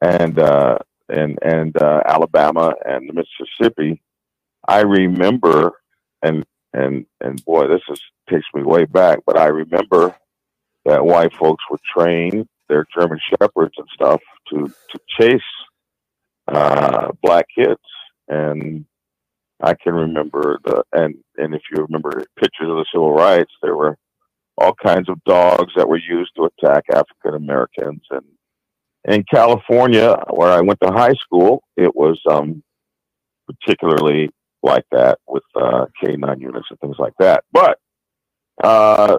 [0.01, 0.77] and uh,
[1.09, 4.01] and and uh, Alabama and Mississippi,
[4.67, 5.73] I remember
[6.21, 10.15] and and and boy, this is takes me way back, but I remember
[10.85, 15.41] that white folks would train their German shepherds and stuff to to chase
[16.47, 17.81] uh, black kids,
[18.27, 18.85] and
[19.61, 23.75] I can remember the and and if you remember pictures of the civil rights, there
[23.75, 23.97] were
[24.57, 28.25] all kinds of dogs that were used to attack African Americans, and
[29.05, 32.63] in California, where I went to high school, it was um,
[33.47, 34.29] particularly
[34.63, 37.43] like that with uh, K9 units and things like that.
[37.51, 37.79] But
[38.63, 39.17] uh,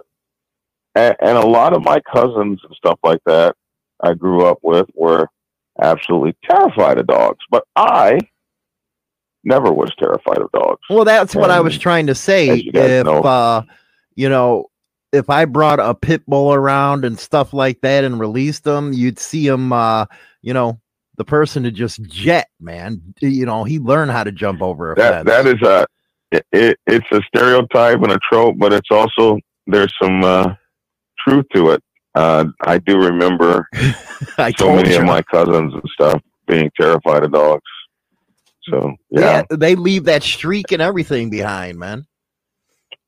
[0.95, 3.55] and, and a lot of my cousins and stuff like that
[4.01, 5.27] I grew up with were
[5.81, 7.39] absolutely terrified of dogs.
[7.49, 8.19] But I
[9.43, 10.81] never was terrified of dogs.
[10.89, 12.53] Well, that's what I was trying to say.
[12.55, 13.63] you If know- uh,
[14.15, 14.67] you know,
[15.11, 19.19] if I brought a pit bull around and stuff like that and released them, you'd
[19.19, 19.71] see him.
[19.73, 20.05] Uh,
[20.41, 20.79] you know,
[21.17, 23.01] the person to just jet, man.
[23.21, 25.29] You know, he learned how to jump over a that fence.
[25.29, 25.85] that is a
[26.31, 29.37] it, it, it's a stereotype and a trope, but it's also
[29.67, 30.53] there's some uh,
[31.27, 31.83] truth to it.
[32.15, 33.67] Uh, I do remember
[34.37, 34.97] I so many you.
[34.99, 37.61] of my cousins and stuff being terrified of dogs.
[38.69, 42.05] So yeah, yeah, they leave that streak and everything behind, man.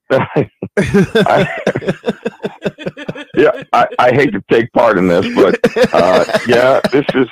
[0.11, 0.23] yeah.
[3.73, 5.59] I, I hate to take part in this, but
[5.93, 7.27] uh, yeah, this is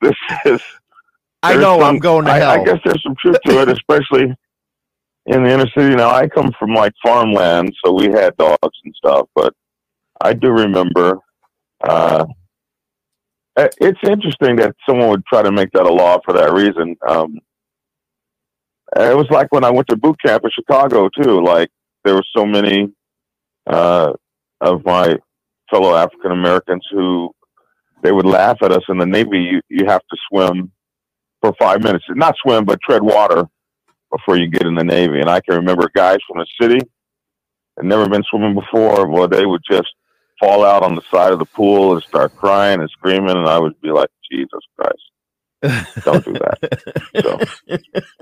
[0.00, 0.14] this
[0.46, 0.60] is.
[1.42, 4.34] I know, I'm going to I, I guess there's some truth to it, especially
[5.26, 5.94] in the inner city.
[5.94, 9.52] Now I come from like farmland, so we had dogs and stuff, but
[10.22, 11.18] I do remember.
[11.82, 12.24] Uh,
[13.56, 16.96] uh, it's interesting that someone would try to make that a law for that reason.
[17.06, 17.38] Um,
[18.96, 21.42] it was like when I went to boot camp in Chicago too.
[21.42, 21.70] Like
[22.04, 22.92] there were so many
[23.66, 24.12] uh,
[24.60, 25.16] of my
[25.70, 27.30] fellow African Americans who
[28.02, 29.38] they would laugh at us in the Navy.
[29.38, 30.70] You you have to swim
[31.40, 33.44] for five minutes, not swim, but tread water
[34.10, 35.20] before you get in the Navy.
[35.20, 36.80] And I can remember guys from the city
[37.76, 39.08] had never been swimming before.
[39.08, 39.92] Well, they would just
[40.40, 43.58] fall out on the side of the pool and start crying and screaming, and I
[43.58, 45.02] would be like, Jesus Christ,
[46.04, 46.98] don't do that.
[47.22, 47.40] so,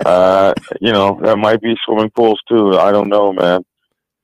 [0.05, 2.77] uh, you know, that might be swimming pools too.
[2.77, 3.63] I don't know, man.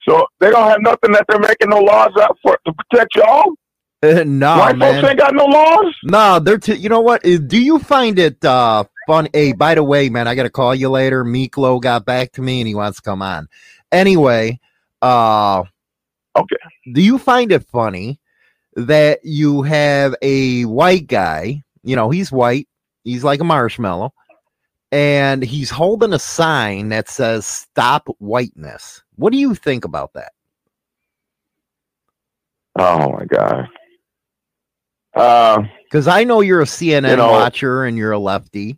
[0.07, 3.53] So they don't have nothing that they're making no laws out for to protect y'all.
[4.03, 5.01] no, White man.
[5.01, 5.93] folks ain't got no laws.
[6.03, 7.21] No, they're t- you know what?
[7.23, 9.27] Do you find it uh fun?
[9.33, 11.25] Hey, by the way, man, I gotta call you later.
[11.25, 13.49] Miklo got back to me and he wants to come on.
[13.91, 14.59] Anyway,
[15.01, 15.63] uh
[16.37, 16.55] okay.
[16.93, 18.19] Do you find it funny
[18.75, 22.68] that you have a white guy, you know, he's white,
[23.03, 24.13] he's like a marshmallow,
[24.91, 29.03] and he's holding a sign that says stop whiteness.
[29.15, 30.31] What do you think about that?
[32.77, 33.67] Oh my god.
[35.15, 38.77] Uh, Because I know you're a CNN You know- watcher and you're a lefty,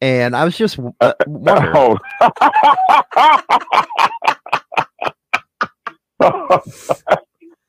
[0.00, 1.98] and I was just w- Uh, wondering.
[6.20, 6.60] oh.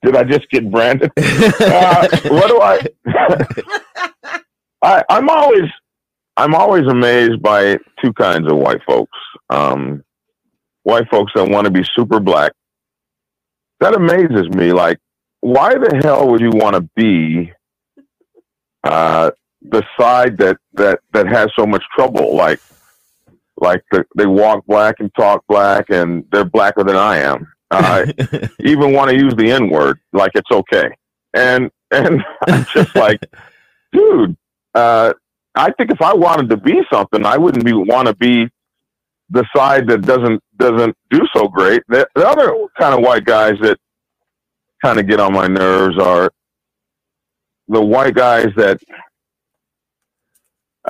[0.03, 1.11] Did I just get branded?
[1.19, 2.79] Uh, what do I?
[4.83, 5.63] I I'm always
[6.37, 9.17] I'm always amazed by two kinds of white folks.
[9.49, 10.03] Um,
[10.83, 12.53] white folks that want to be super black.
[13.81, 14.71] That amazes me.
[14.73, 14.99] Like,
[15.41, 17.53] why the hell would you want to be
[18.83, 19.31] uh,
[19.61, 22.35] the side that that that has so much trouble?
[22.35, 22.59] Like,
[23.57, 27.47] like the, they walk black and talk black, and they're blacker than I am.
[27.71, 28.13] I
[28.59, 30.89] even want to use the N word like it's okay.
[31.33, 33.21] And and I'm just like,
[33.91, 34.37] dude,
[34.75, 35.13] uh,
[35.55, 38.49] I think if I wanted to be something, I wouldn't be want to be
[39.29, 41.81] the side that doesn't doesn't do so great.
[41.87, 43.77] The, the other kind of white guys that
[44.83, 46.31] kind of get on my nerves are
[47.67, 48.79] the white guys that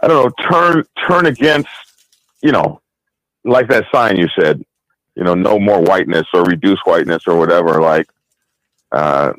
[0.01, 1.70] I don't know turn turn against
[2.41, 2.82] you know
[3.43, 4.61] like that sign you said
[5.16, 8.07] you know no more whiteness or reduce whiteness or whatever like
[8.91, 9.32] uh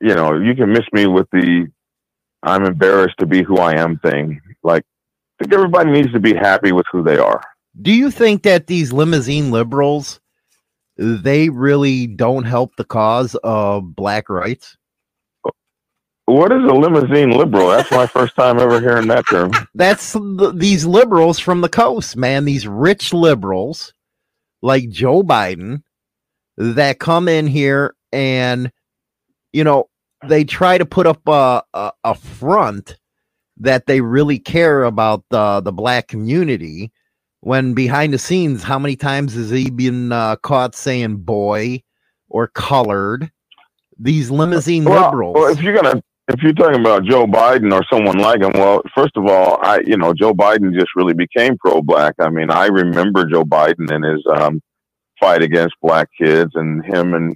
[0.00, 1.68] you know you can miss me with the
[2.42, 4.84] I'm embarrassed to be who I am thing like
[5.40, 7.42] I think everybody needs to be happy with who they are
[7.80, 10.20] Do you think that these limousine liberals
[10.98, 14.76] they really don't help the cause of black rights?
[16.26, 17.68] What is a limousine liberal?
[17.68, 19.50] That's my first time ever hearing that term.
[19.74, 22.44] That's th- these liberals from the coast, man.
[22.44, 23.94] These rich liberals
[24.60, 25.82] like Joe Biden
[26.58, 28.70] that come in here and,
[29.54, 29.88] you know,
[30.26, 32.96] they try to put up a, a, a front
[33.58, 36.92] that they really care about the, the black community
[37.40, 41.82] when behind the scenes, how many times has he been uh, caught saying boy
[42.28, 43.30] or colored?
[43.98, 45.34] These limousine Well, liberals.
[45.34, 48.82] well, if you're gonna, if you're talking about Joe Biden or someone like him, well,
[48.94, 52.14] first of all, I, you know, Joe Biden just really became pro-black.
[52.20, 54.60] I mean, I remember Joe Biden and his um,
[55.20, 57.34] fight against black kids, and him and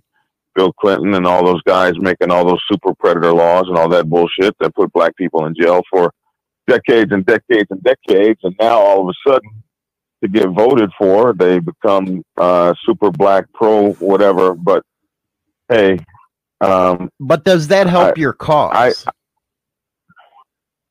[0.54, 4.08] Bill Clinton and all those guys making all those super predator laws and all that
[4.08, 6.12] bullshit that put black people in jail for
[6.66, 9.50] decades and decades and decades, and now all of a sudden
[10.22, 14.54] to get voted for, they become uh, super black pro whatever.
[14.54, 14.84] But
[15.68, 15.98] hey,
[16.60, 19.04] um, but does that help your cause?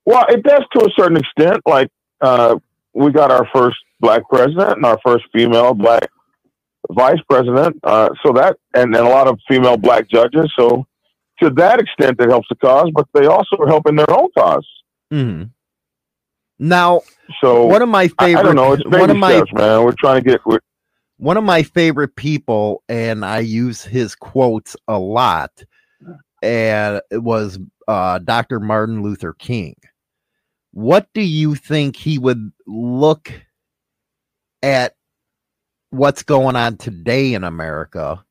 [0.05, 1.62] well, it does to a certain extent.
[1.66, 1.89] Like
[2.20, 2.57] uh,
[2.93, 6.09] we got our first black president and our first female black
[6.91, 7.77] vice president.
[7.84, 10.51] Uh, so that and, and a lot of female black judges.
[10.57, 10.86] So
[11.41, 12.89] to that extent, it helps the cause.
[12.93, 14.67] But they also are helping their own cause.
[15.11, 15.51] Mhm.
[16.59, 17.01] Now,
[17.41, 18.73] So one of my favorite, I, don't know.
[18.73, 19.84] It's one of my steps, man.
[19.84, 20.41] We're trying to get.
[21.17, 25.63] One of my favorite people, and I use his quotes a lot,
[26.43, 28.59] and it was uh, Dr.
[28.59, 29.75] Martin Luther King.
[30.71, 33.32] What do you think he would look
[34.63, 34.95] at
[35.91, 38.23] what's going on today in America?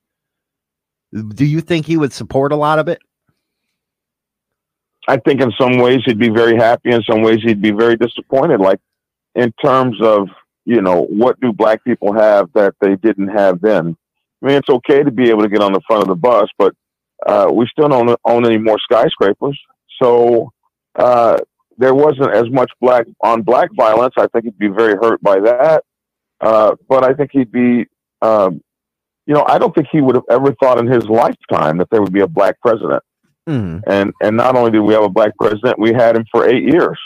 [1.13, 3.01] Do you think he would support a lot of it?
[5.09, 6.91] I think in some ways he'd be very happy.
[6.91, 8.61] In some ways he'd be very disappointed.
[8.61, 8.81] Like
[9.35, 10.29] in terms of
[10.65, 13.97] you know what do black people have that they didn't have then.
[14.43, 16.49] I mean, it's okay to be able to get on the front of the bus,
[16.57, 16.75] but
[17.27, 19.59] uh, we still don't own any more skyscrapers.
[20.03, 20.53] So
[20.95, 21.39] uh,
[21.77, 24.15] there wasn't as much black on black violence.
[24.17, 25.85] I think he'd be very hurt by that.
[26.41, 27.87] Uh, but I think he'd be,
[28.23, 28.63] um,
[29.27, 32.01] you know, I don't think he would have ever thought in his lifetime that there
[32.03, 33.03] would be a black president.
[33.49, 33.83] Mhm.
[33.87, 36.65] And and not only did we have a black president, we had him for eight
[36.65, 36.99] years.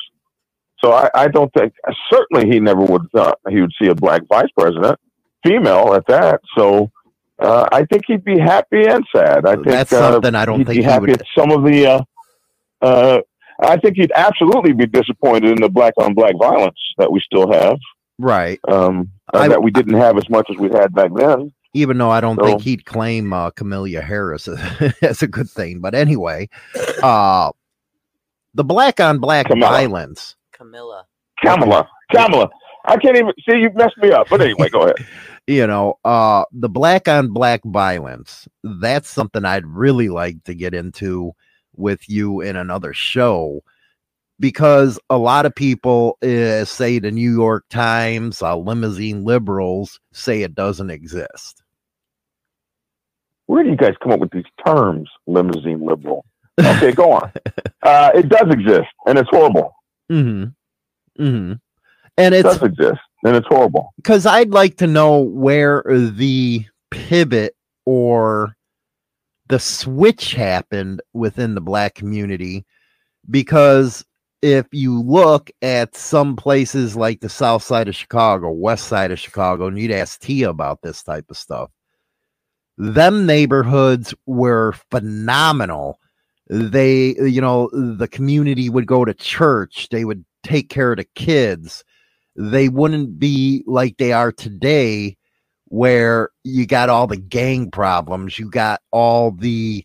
[0.84, 1.72] So I, I don't think
[2.12, 4.98] certainly he never would have thought he would see a black vice president,
[5.44, 6.40] female at that.
[6.56, 6.90] So
[7.40, 9.46] uh, I think he'd be happy and sad.
[9.46, 11.86] I think That's uh, something I don't think he would- some of the.
[11.86, 12.02] Uh,
[12.82, 13.20] uh,
[13.62, 17.50] I think he'd absolutely be disappointed in the black on black violence that we still
[17.52, 17.78] have.
[18.18, 18.60] Right.
[18.68, 21.52] Um, uh, I- that we didn't have as much as we had back then.
[21.76, 24.46] even though I don't So- think he'd claim uh, Camellia Harris
[25.02, 25.80] as a good thing.
[25.80, 26.48] But anyway,
[27.02, 27.50] uh,
[28.54, 29.70] the black on black Camilla.
[29.70, 30.36] violence.
[30.52, 31.06] Camilla.
[31.44, 31.88] Camilla.
[32.12, 32.48] Camilla.
[32.84, 34.28] I can't even see you messed me up.
[34.30, 34.96] But anyway, go ahead.
[35.46, 38.48] You know, uh, the black on black violence.
[38.62, 41.32] That's something I'd really like to get into
[41.76, 43.62] with you in another show
[44.40, 50.42] because a lot of people uh, say the New York Times, uh, limousine liberals say
[50.42, 51.62] it doesn't exist.
[53.46, 56.24] Where do you guys come up with these terms, limousine liberal?
[56.60, 57.32] Okay, go on.
[57.82, 59.74] Uh, it does exist, and it's horrible.
[60.08, 60.44] hmm
[61.16, 61.54] hmm
[62.16, 63.92] And It does exist, and it's horrible.
[63.96, 67.56] because I'd like to know where the pivot
[67.86, 68.54] or
[69.48, 72.64] the switch happened within the black community.
[73.28, 74.04] Because
[74.44, 79.18] if you look at some places like the south side of Chicago, west side of
[79.18, 81.70] Chicago, and you'd ask Tia about this type of stuff,
[82.76, 85.98] them neighborhoods were phenomenal.
[86.48, 91.08] They, you know, the community would go to church, they would take care of the
[91.14, 91.82] kids
[92.36, 95.16] they wouldn't be like they are today
[95.66, 99.84] where you got all the gang problems you got all the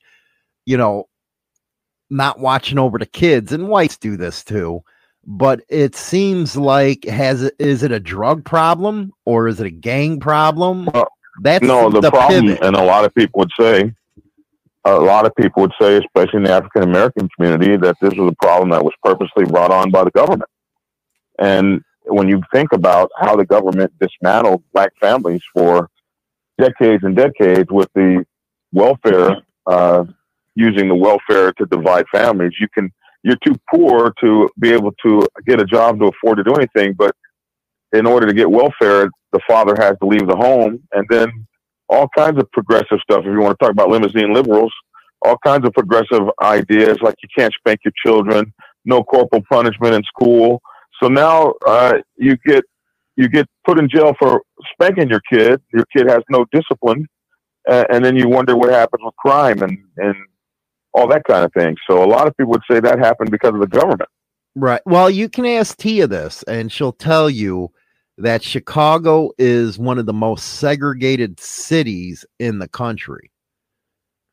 [0.66, 1.07] you know
[2.10, 4.82] not watching over the kids and whites do this too
[5.26, 9.72] but it seems like has it is it a drug problem or is it a
[9.72, 10.88] gang problem
[11.41, 12.64] that's no, the, the problem, pivot.
[12.64, 13.93] and a lot of people would say,
[14.86, 18.32] a lot of people would say, especially in the African American community, that this was
[18.32, 20.49] a problem that was purposely brought on by the government.
[21.38, 25.89] And when you think about how the government dismantled black families for
[26.60, 28.26] decades and decades with the
[28.74, 30.05] welfare, uh,
[30.60, 32.91] using the welfare to divide families, you can
[33.24, 36.93] you're too poor to be able to get a job to afford to do anything,
[36.93, 37.16] but
[37.93, 41.28] in order to get welfare, the father has to leave the home, and then
[41.89, 43.22] all kinds of progressive stuff.
[43.22, 44.72] If you want to talk about limousine liberals,
[45.24, 48.53] all kinds of progressive ideas like you can't spank your children,
[48.86, 50.62] no corporal punishment in school.
[51.01, 52.64] So now uh, you get
[53.18, 54.41] you get put in jail for
[54.74, 55.62] spanking your kid.
[55.74, 57.05] Your kid has no discipline,
[57.70, 60.16] uh, and then you wonder what happens with crime and and
[60.94, 61.76] all that kind of thing.
[61.90, 64.10] So a lot of people would say that happened because of the government.
[64.56, 64.82] Right.
[64.86, 67.72] Well, you can ask Tia this, and she'll tell you
[68.18, 73.32] that Chicago is one of the most segregated cities in the country.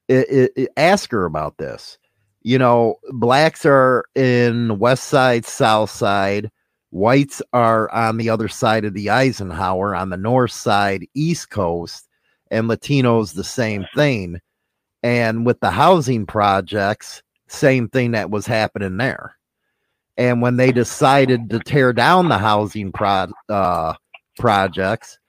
[0.09, 1.99] It, it, it- ask her about this.
[2.43, 6.51] You know, blacks are in West Side, South Side.
[6.91, 12.09] Whites are on the other side of the Eisenhower, on the North Side, East Coast,
[12.51, 14.41] and Latinos the same thing.
[15.07, 19.37] And with the housing projects, same thing that was happening there.
[20.17, 23.95] And when they decided to tear down the housing pro- uh,
[24.37, 25.21] projects,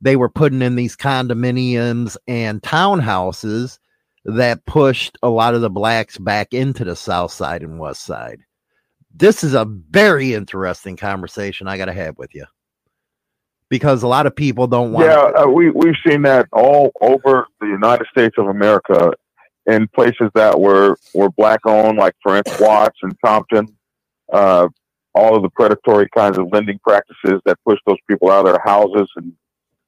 [0.00, 3.78] they were putting in these condominiums and townhouses
[4.24, 8.40] that pushed a lot of the blacks back into the south side and west side.
[9.14, 12.46] This is a very interesting conversation I got to have with you
[13.68, 15.08] because a lot of people don't want.
[15.08, 19.12] Yeah, uh, we we've seen that all over the United States of America,
[19.66, 23.68] in places that were were black owned, like for instance Watts and Compton.
[24.32, 24.68] Uh,
[25.14, 28.62] all of the predatory kinds of lending practices that push those people out of their
[28.64, 29.32] houses, and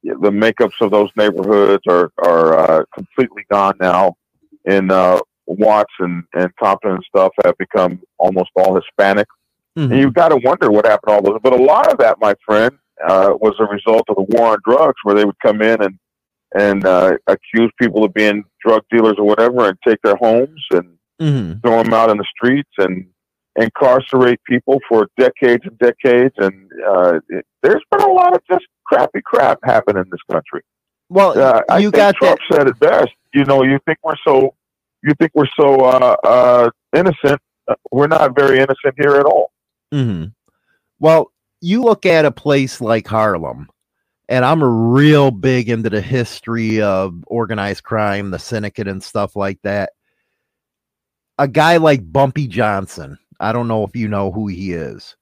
[0.03, 4.15] the makeups of those neighborhoods are are uh, completely gone now.
[4.65, 9.27] In uh, Watts and, and Compton and stuff have become almost all Hispanic.
[9.77, 9.91] Mm-hmm.
[9.91, 11.39] And you've got to wonder what happened to all those.
[11.41, 12.77] But a lot of that, my friend,
[13.07, 15.97] uh, was a result of the war on drugs, where they would come in and
[16.57, 20.95] and uh, accuse people of being drug dealers or whatever, and take their homes and
[21.21, 21.61] Mhm.
[21.61, 23.05] throw them out in the streets and
[23.57, 26.33] incarcerate people for decades and decades.
[26.37, 30.61] And uh, it, there's been a lot of just crappy crap happen in this country.
[31.09, 33.09] Well, Uh, I you think Trump said it best.
[33.33, 34.55] You know, you think we're so,
[35.03, 37.41] you think we're so uh, uh, innocent.
[37.67, 39.51] Uh, We're not very innocent here at all.
[39.91, 40.25] hmm
[40.99, 41.31] Well,
[41.61, 43.67] you look at a place like Harlem,
[44.29, 49.59] and I'm real big into the history of organized crime, the syndicate, and stuff like
[49.63, 49.91] that.
[51.39, 55.15] A guy like Bumpy Johnson, I don't know if you know who he is,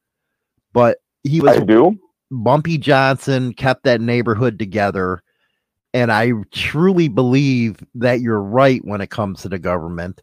[0.73, 1.97] but he was I do.
[2.31, 5.23] Bumpy Johnson kept that neighborhood together.
[5.93, 10.21] And I truly believe that you're right when it comes to the government.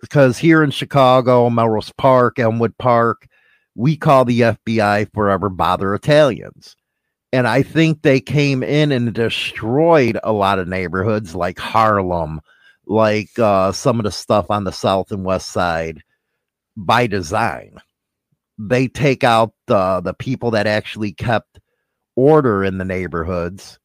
[0.00, 3.26] Because here in Chicago, Melrose Park, Elmwood Park,
[3.74, 6.76] we call the FBI forever bother Italians.
[7.32, 12.40] And I think they came in and destroyed a lot of neighborhoods like Harlem,
[12.86, 16.00] like uh, some of the stuff on the south and west side
[16.76, 17.76] by design.
[18.58, 21.60] They take out the the people that actually kept
[22.16, 23.78] order in the neighborhoods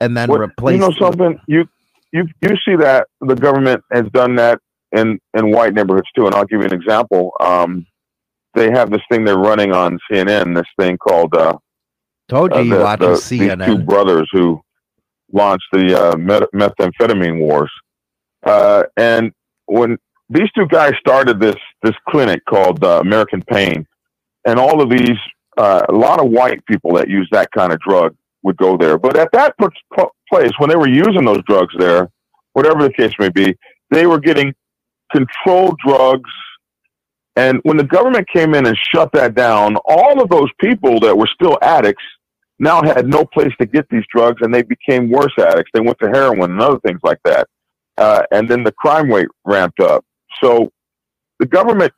[0.00, 1.40] and then What- replace you know them- something?
[1.48, 1.68] You
[2.12, 4.60] you you see that the government has done that
[4.92, 7.32] in in white neighborhoods too and i'll give you an example.
[7.40, 7.84] Um
[8.54, 11.56] they have this thing they're running on cnn this thing called uh
[12.28, 13.58] Told you uh, you the- watch the- CNN.
[13.58, 14.60] these two brothers who
[15.32, 17.70] launched the uh, met- methamphetamine wars
[18.44, 19.32] uh and
[19.66, 19.98] when
[20.30, 23.84] these two guys started this this clinic called uh, american pain
[24.44, 25.18] and all of these
[25.58, 28.98] uh, a lot of white people that use that kind of drug would go there.
[28.98, 29.66] But at that p-
[29.96, 32.10] p- place, when they were using those drugs there,
[32.52, 33.56] whatever the case may be,
[33.90, 34.54] they were getting
[35.10, 36.30] controlled drugs.
[37.36, 41.16] And when the government came in and shut that down, all of those people that
[41.16, 42.04] were still addicts
[42.58, 45.70] now had no place to get these drugs and they became worse addicts.
[45.74, 47.48] They went to heroin and other things like that.
[47.98, 50.04] Uh, and then the crime rate ramped up.
[50.42, 50.70] So
[51.38, 51.92] the government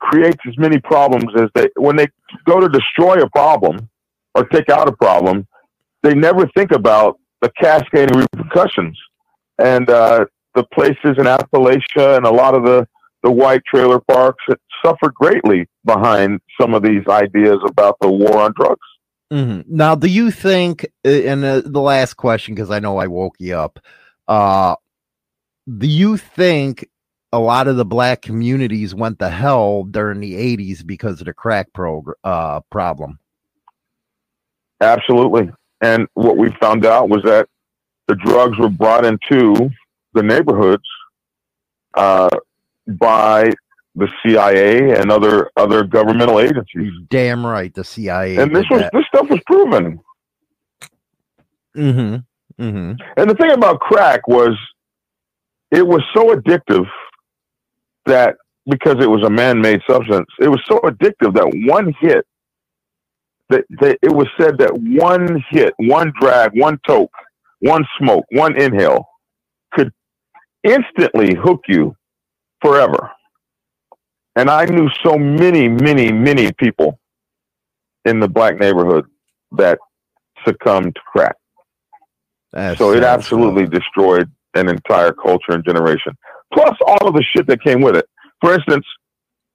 [0.00, 2.08] creates as many problems as they, when they
[2.46, 3.88] go to destroy a problem
[4.34, 5.46] or take out a problem,
[6.02, 8.98] they never think about the cascading repercussions.
[9.58, 12.86] And uh, the places in Appalachia and a lot of the,
[13.22, 18.38] the white trailer parks that suffered greatly behind some of these ideas about the war
[18.38, 18.78] on drugs.
[19.32, 19.64] Mhm.
[19.68, 23.36] Now, do you think, uh, and uh, the last question, because I know I woke
[23.38, 23.78] you up,
[24.26, 24.74] uh,
[25.78, 26.88] do you think
[27.32, 31.32] a lot of the black communities went to hell during the 80s because of the
[31.34, 33.20] crack progr- uh, problem?
[34.80, 35.50] Absolutely.
[35.80, 37.48] And what we found out was that
[38.08, 39.70] the drugs were brought into
[40.14, 40.82] the neighborhoods
[41.94, 42.28] uh,
[42.88, 43.52] by
[43.94, 46.92] the CIA and other other governmental agencies.
[47.08, 48.36] Damn right, the CIA.
[48.36, 48.92] And this was that.
[48.92, 50.00] this stuff was proven.
[51.76, 52.62] Mm-hmm.
[52.62, 52.92] Mm-hmm.
[53.16, 54.56] And the thing about crack was
[55.70, 56.86] it was so addictive
[58.06, 58.36] that
[58.68, 62.26] because it was a man-made substance, it was so addictive that one hit
[63.48, 67.12] that, that it was said that one hit, one drag, one toke,
[67.60, 69.06] one smoke, one inhale
[69.72, 69.92] could
[70.64, 71.94] instantly hook you
[72.62, 73.10] forever.
[74.36, 76.98] And I knew so many, many, many people
[78.04, 79.06] in the black neighborhood
[79.52, 79.78] that
[80.46, 81.36] succumbed to crack.
[82.52, 86.16] That's so it absolutely destroyed an entire culture and generation.
[86.52, 88.06] Plus all of the shit that came with it.
[88.40, 88.86] For instance,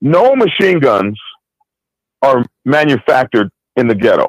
[0.02, 1.20] no machine guns
[2.22, 4.28] are manufactured in the ghetto,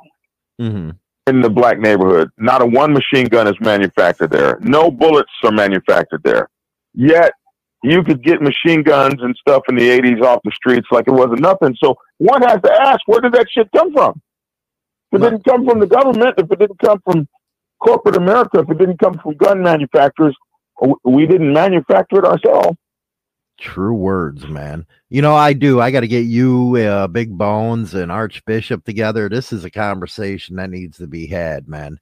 [0.58, 0.90] hmm
[1.28, 2.30] in the black neighborhood.
[2.38, 4.58] Not a one machine gun is manufactured there.
[4.60, 6.48] No bullets are manufactured there.
[6.94, 7.32] Yet
[7.82, 11.12] you could get machine guns and stuff in the 80s off the streets like it
[11.12, 11.76] wasn't nothing.
[11.82, 14.20] So one has to ask, where did that shit come from?
[15.12, 17.28] If it didn't come from the government, if it didn't come from
[17.78, 20.36] corporate America, if it didn't come from gun manufacturers,
[21.04, 22.76] we didn't manufacture it ourselves.
[23.58, 24.86] True words, man.
[25.08, 25.80] You know, I do.
[25.80, 29.30] I got to get you, uh, Big Bones, and Archbishop together.
[29.30, 31.98] This is a conversation that needs to be had, man.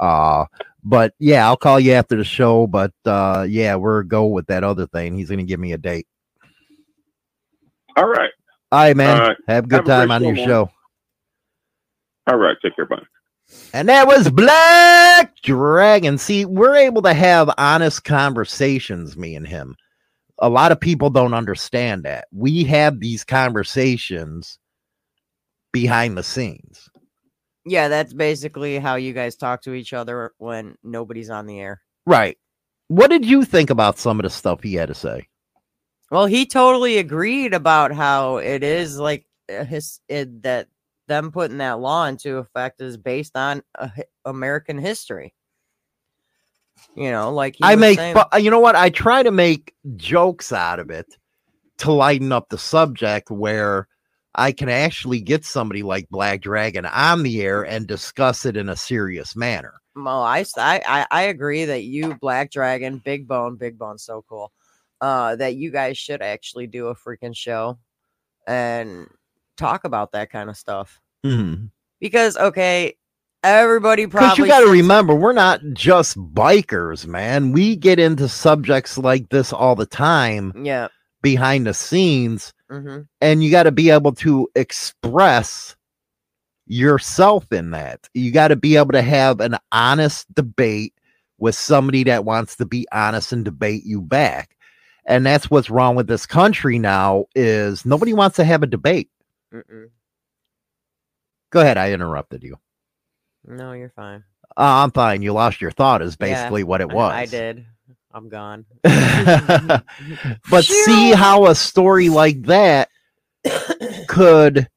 [0.00, 0.46] Uh,
[0.82, 2.66] but yeah, I'll call you after the show.
[2.66, 5.16] But uh, yeah, we're go with that other thing.
[5.16, 6.06] He's gonna give me a date.
[7.96, 8.30] All right.
[8.72, 9.20] All right, man.
[9.20, 9.36] All right.
[9.46, 10.46] Have a good Have time great on show, your man.
[10.46, 10.70] show.
[12.28, 12.56] All right.
[12.62, 12.86] Take care.
[12.86, 13.02] Bye.
[13.72, 16.18] And that was Black Dragon.
[16.18, 19.76] See, we're able to have honest conversations, me and him.
[20.38, 22.28] A lot of people don't understand that.
[22.32, 24.58] We have these conversations
[25.72, 26.89] behind the scenes.
[27.70, 31.80] Yeah, that's basically how you guys talk to each other when nobody's on the air.
[32.04, 32.36] Right.
[32.88, 35.28] What did you think about some of the stuff he had to say?
[36.10, 40.66] Well, he totally agreed about how it is like uh, his it, that
[41.06, 43.90] them putting that law into effect is based on uh,
[44.24, 45.32] American history.
[46.96, 48.74] You know, like he I make saying- fu- you know what?
[48.74, 51.06] I try to make jokes out of it
[51.78, 53.86] to lighten up the subject where
[54.34, 58.68] I can actually get somebody like Black Dragon on the air and discuss it in
[58.68, 59.74] a serious manner.
[59.96, 64.52] Well, I, I, I- agree that you, Black Dragon, Big Bone, Big Bone, so cool.
[65.00, 67.78] Uh, that you guys should actually do a freaking show
[68.46, 69.06] and
[69.56, 71.00] talk about that kind of stuff.
[71.24, 71.70] Mhm.
[72.00, 72.94] Because okay,
[73.42, 77.52] everybody probably you got to remember, we're not just bikers, man.
[77.52, 80.88] We get into subjects like this all the time Yeah.
[81.22, 85.76] behind the scenes, hmm and you got to be able to express
[86.66, 88.08] yourself in that.
[88.14, 90.94] You got to be able to have an honest debate
[91.38, 94.56] with somebody that wants to be honest and debate you back.
[95.06, 99.10] And that's what's wrong with this country now is nobody wants to have a debate.
[99.52, 99.88] Mm-mm.
[101.50, 102.56] Go ahead, I interrupted you.
[103.46, 104.22] No, you're fine.
[104.56, 105.22] Uh, I'm fine.
[105.22, 107.12] You lost your thought is Yeah, basically what it I- was.
[107.14, 107.66] I did.
[108.12, 108.66] I'm gone.
[108.84, 112.88] but see how a story like that
[114.08, 114.68] could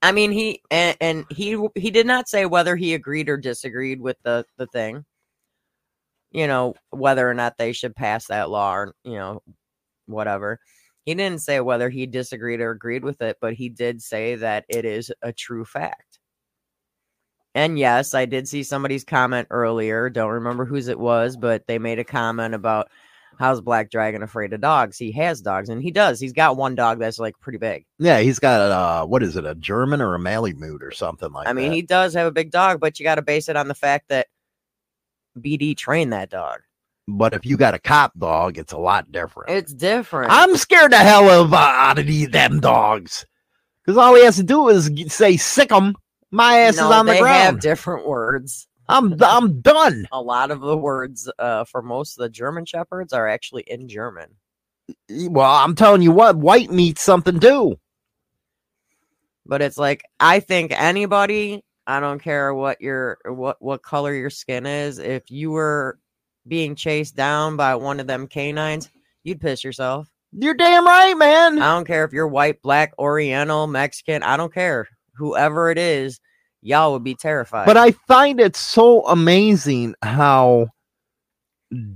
[0.00, 4.00] I mean, he and, and he he did not say whether he agreed or disagreed
[4.00, 5.04] with the the thing.
[6.30, 9.42] You know whether or not they should pass that law, or you know,
[10.06, 10.60] whatever.
[11.04, 14.66] He didn't say whether he disagreed or agreed with it, but he did say that
[14.68, 16.07] it is a true fact.
[17.54, 20.10] And yes, I did see somebody's comment earlier.
[20.10, 22.88] Don't remember whose it was, but they made a comment about
[23.38, 24.98] how's Black Dragon afraid of dogs.
[24.98, 26.20] He has dogs, and he does.
[26.20, 27.84] He's got one dog that's like pretty big.
[27.98, 31.32] yeah he's got a uh, what is it a german or a malamute or something
[31.32, 31.50] like that.
[31.50, 31.74] I mean, that.
[31.76, 34.08] he does have a big dog, but you got to base it on the fact
[34.08, 34.26] that
[35.38, 36.60] BD trained that dog.
[37.06, 40.30] but if you got a cop dog it's a lot different It's different.
[40.30, 43.24] i'm scared the hell of uh, out of these them dogs
[43.84, 45.94] because all he has to do is say sick sick 'em
[46.30, 47.34] my ass no, is on the ground.
[47.34, 48.66] they have different words.
[48.88, 53.12] i'm i'm done A lot of the words uh, for most of the German shepherds
[53.12, 54.28] are actually in German.
[55.08, 57.78] well i'm telling you what white meat's something too
[59.46, 64.30] But it's like I think anybody, I don't care what your what what color your
[64.30, 65.98] skin is, if you were
[66.46, 68.90] being chased down by one of them canines,
[69.24, 70.06] you'd piss yourself.
[70.32, 74.52] you're damn right man I don't care if you're white, black, oriental, Mexican, I don't
[74.52, 74.86] care.
[75.18, 76.20] Whoever it is,
[76.62, 77.66] y'all would be terrified.
[77.66, 80.68] But I find it so amazing how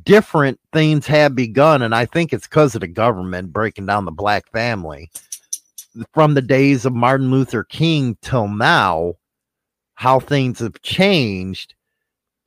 [0.03, 1.83] different things have begun.
[1.83, 5.11] And I think it's because of the government breaking down the black family
[6.13, 9.15] from the days of Martin Luther King till now,
[9.95, 11.75] how things have changed.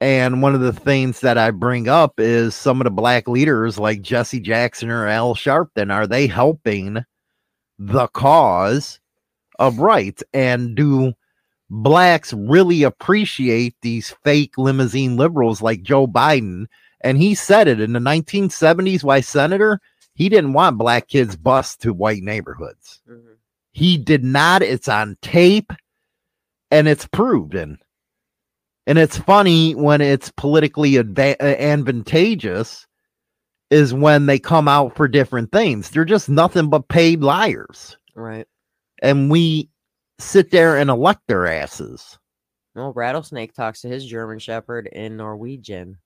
[0.02, 3.80] And one of the things that I bring up is some of the black leaders
[3.80, 7.06] like Jesse Jackson or Al Sharpton, are they helping
[7.80, 9.00] the cause
[9.60, 10.24] of rights?
[10.34, 11.14] And do
[11.70, 16.68] blacks really appreciate these fake limousine liberals like Joe Biden.
[17.02, 19.80] And he said it in the 1970s, why senator,
[20.14, 23.02] he didn't want black kids bused to white neighborhoods.
[23.72, 24.62] He did not.
[24.62, 25.74] It's on tape
[26.72, 27.56] and it's proved.
[27.56, 27.78] And
[28.88, 32.86] and it's funny when it's politically adva- uh, advantageous
[33.72, 35.90] is when they come out for different things.
[35.90, 37.98] They're just nothing but paid liars.
[38.14, 38.48] right.
[39.02, 39.70] And we
[40.20, 42.18] sit there and elect their asses.
[42.76, 45.98] Well, Rattlesnake talks to his German Shepherd in Norwegian.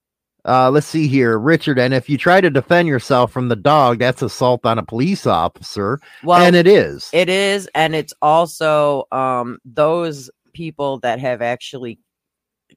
[0.45, 1.78] Uh, let's see here, Richard.
[1.78, 5.26] And if you try to defend yourself from the dog, that's assault on a police
[5.28, 5.99] officer.
[6.24, 7.10] Well, and it is.
[7.11, 11.99] It is, and it's also um those people that have actually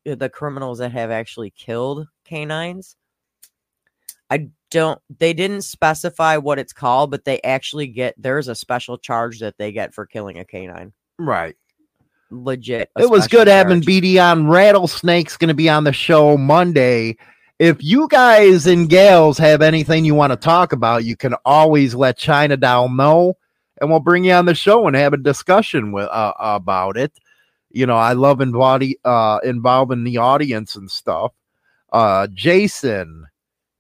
[0.04, 2.96] the criminals that have actually killed canines.
[4.28, 8.98] I don't they didn't specify what it's called, but they actually get there's a special
[8.98, 10.92] charge that they get for killing a canine.
[11.18, 11.56] Right.
[12.30, 12.90] Legit.
[12.98, 13.82] It was special good having.
[13.82, 14.48] BD on.
[14.48, 17.16] Rattlesnake's going to be on the show Monday.
[17.58, 21.94] If you guys and gals have anything you want to talk about, you can always
[21.94, 23.36] let China Doll know,
[23.80, 27.12] and we'll bring you on the show and have a discussion with uh, about it.
[27.70, 31.32] You know, I love involving uh, involving the audience and stuff.
[31.92, 33.26] Uh, Jason,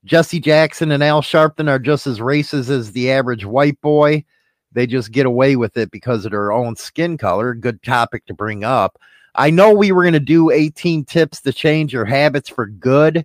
[0.04, 4.24] Jesse Jackson, and Al Sharpton are just as racist as the average white boy.
[4.72, 7.54] They just get away with it because of their own skin color.
[7.54, 8.98] Good topic to bring up.
[9.34, 13.24] I know we were going to do 18 tips to change your habits for good,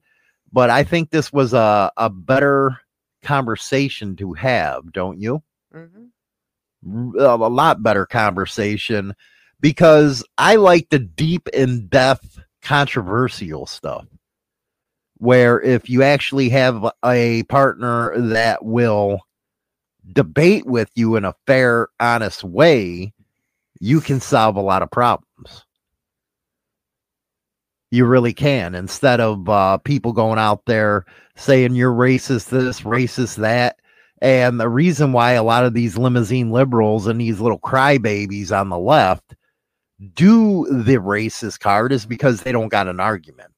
[0.54, 2.80] but I think this was a, a better
[3.24, 5.42] conversation to have, don't you?
[5.74, 7.20] Mm-hmm.
[7.20, 9.16] A, a lot better conversation
[9.60, 14.06] because I like the deep in depth controversial stuff
[15.20, 19.20] where if you actually have a partner that will
[20.14, 23.14] debate with you in a fair, honest way,
[23.80, 25.66] you can solve a lot of problems.
[27.92, 28.76] You really can.
[28.76, 33.78] Instead of uh, people going out there saying you're racist, this, racist, that.
[34.22, 38.70] And the reason why a lot of these limousine liberals and these little crybabies on
[38.70, 39.36] the left
[40.14, 43.52] do the racist card is because they don't got an argument.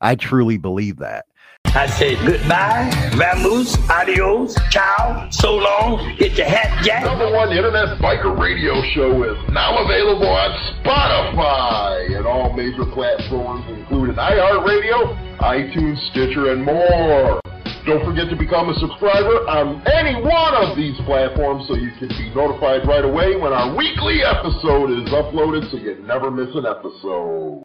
[0.00, 1.26] I truly believe that.
[1.66, 7.04] I say goodbye, vamoose, adios, ciao, so long, get your hat jack.
[7.04, 10.50] Number one internet biker radio show is now available on
[10.82, 17.40] Spotify and all major platforms, including iHeartRadio, iTunes, Stitcher, and more.
[17.86, 22.08] Don't forget to become a subscriber on any one of these platforms so you can
[22.08, 26.66] be notified right away when our weekly episode is uploaded so you never miss an
[26.66, 27.58] episode.